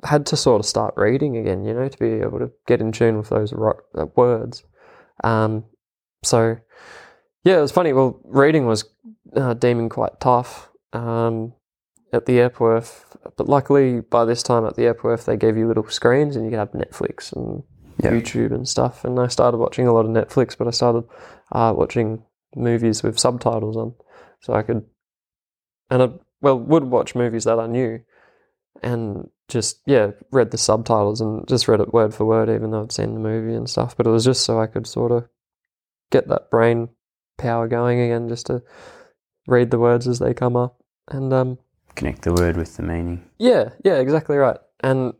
had 0.05 0.27
to 0.27 0.37
sort 0.37 0.61
of 0.61 0.67
start 0.67 0.95
reading 0.97 1.37
again, 1.37 1.65
you 1.65 1.75
know, 1.75 1.89
to 1.89 1.99
be 1.99 2.21
able 2.21 2.39
to 2.39 2.51
get 2.67 2.81
in 2.81 2.93
tune 2.93 3.17
with 3.17 3.31
those 3.31 3.53
ro- 3.53 3.81
uh, 3.97 4.07
words. 4.15 4.65
Um, 5.23 5.65
so, 6.23 6.59
yeah, 7.43 7.59
it 7.59 7.63
was 7.63 7.73
funny. 7.73 7.93
Well, 7.93 8.21
reading 8.25 8.67
was 8.67 8.85
uh, 9.35 9.55
deeming 9.55 9.89
quite 9.89 10.21
tough 10.21 10.71
um, 10.93 11.55
at 12.15 12.27
the 12.27 12.41
Epworth, 12.41 13.17
but 13.37 13.49
luckily 13.49 14.01
by 14.01 14.25
this 14.25 14.43
time 14.43 14.65
at 14.67 14.77
the 14.77 14.87
Epworth, 14.87 15.27
they 15.27 15.37
gave 15.37 15.57
you 15.57 15.67
little 15.67 15.89
screens 15.89 16.37
and 16.37 16.45
you 16.45 16.51
could 16.51 16.59
have 16.59 16.73
Netflix 16.73 17.33
and 17.33 17.63
Yeah. 18.03 18.11
YouTube 18.11 18.53
and 18.53 18.67
stuff. 18.69 19.05
And 19.05 19.19
I 19.21 19.29
started 19.29 19.59
watching 19.59 19.87
a 19.87 19.93
lot 19.93 20.05
of 20.05 20.11
Netflix, 20.11 20.57
but 20.57 20.67
I 20.67 20.71
started 20.71 21.05
uh, 21.53 21.73
watching 21.77 22.23
movies 22.57 23.03
with 23.03 23.19
subtitles 23.19 23.77
on, 23.77 23.95
so 24.41 24.53
I 24.55 24.63
could, 24.63 24.85
and 25.91 26.03
I 26.03 26.09
well 26.41 26.59
would 26.59 26.85
watch 26.85 27.15
movies 27.15 27.45
that 27.45 27.59
I 27.59 27.67
knew, 27.67 28.01
and 28.83 29.29
just 29.49 29.81
yeah 29.87 30.13
read 30.33 30.51
the 30.51 30.59
subtitles 30.59 31.21
and 31.21 31.47
just 31.49 31.69
read 31.69 31.81
it 31.81 31.93
word 31.93 32.15
for 32.15 32.25
word, 32.25 32.49
even 32.49 32.71
though 32.71 32.83
I'd 32.83 32.93
seen 32.93 33.15
the 33.15 33.21
movie 33.21 33.55
and 33.55 33.69
stuff. 33.69 33.97
But 33.97 34.07
it 34.07 34.11
was 34.11 34.25
just 34.25 34.45
so 34.45 34.61
I 34.61 34.67
could 34.67 34.87
sort 34.87 35.13
of 35.13 35.29
get 36.11 36.29
that 36.29 36.51
brain 36.51 36.89
power 37.39 37.69
going 37.69 38.01
again, 38.01 38.29
just 38.29 38.47
to 38.47 38.63
read 39.47 39.71
the 39.71 39.79
words 39.79 40.07
as 40.09 40.19
they 40.19 40.35
come 40.35 40.57
up, 40.57 40.83
and 41.09 41.33
um 41.33 41.59
Connect 41.97 42.23
the 42.23 42.33
word 42.33 42.57
with 42.57 42.77
the 42.77 42.83
meaning. 42.83 43.25
yeah, 43.39 43.71
yeah, 43.85 43.95
exactly 43.99 44.37
right. 44.37 44.59
And 44.81 45.15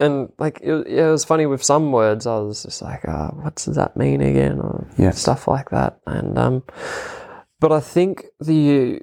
and 0.00 0.32
like 0.38 0.60
it, 0.62 0.86
it 0.86 1.10
was 1.10 1.24
funny 1.24 1.46
with 1.46 1.62
some 1.64 1.90
words, 1.92 2.26
I 2.26 2.38
was 2.38 2.62
just 2.62 2.80
like, 2.82 3.06
oh, 3.08 3.30
what 3.42 3.56
does 3.56 3.74
that 3.76 3.96
mean 3.96 4.20
again, 4.20 4.60
or 4.60 4.86
Yeah. 4.96 5.10
stuff 5.10 5.48
like 5.48 5.70
that. 5.70 5.98
And 6.06 6.38
um, 6.38 6.62
but 7.60 7.72
I 7.72 7.80
think 7.80 8.26
the 8.40 9.00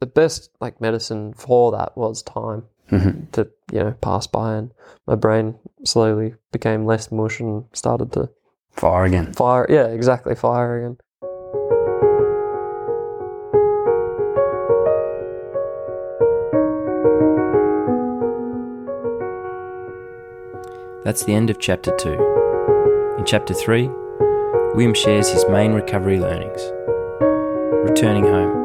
the 0.00 0.06
best 0.06 0.50
like 0.60 0.80
medicine 0.80 1.32
for 1.34 1.72
that 1.72 1.96
was 1.96 2.22
time 2.22 2.64
Mhm. 2.90 3.30
to 3.32 3.48
you 3.72 3.80
know 3.80 3.92
pass 4.00 4.26
by, 4.28 4.54
and 4.54 4.70
my 5.06 5.16
brain 5.16 5.58
slowly 5.84 6.34
became 6.52 6.84
less 6.86 7.10
mush 7.10 7.40
and 7.40 7.64
started 7.72 8.12
to 8.12 8.28
Fire 8.70 9.04
again. 9.06 9.32
fire. 9.32 9.66
Yeah, 9.68 9.86
exactly, 9.86 10.34
fire 10.34 10.78
again. 10.78 10.98
That's 21.06 21.22
the 21.22 21.34
end 21.34 21.50
of 21.50 21.60
chapter 21.60 21.94
2. 21.96 23.16
In 23.16 23.24
chapter 23.24 23.54
3, 23.54 23.86
William 24.74 24.92
shares 24.92 25.30
his 25.30 25.46
main 25.48 25.72
recovery 25.72 26.18
learnings 26.18 26.60
returning 27.88 28.24
home. 28.24 28.55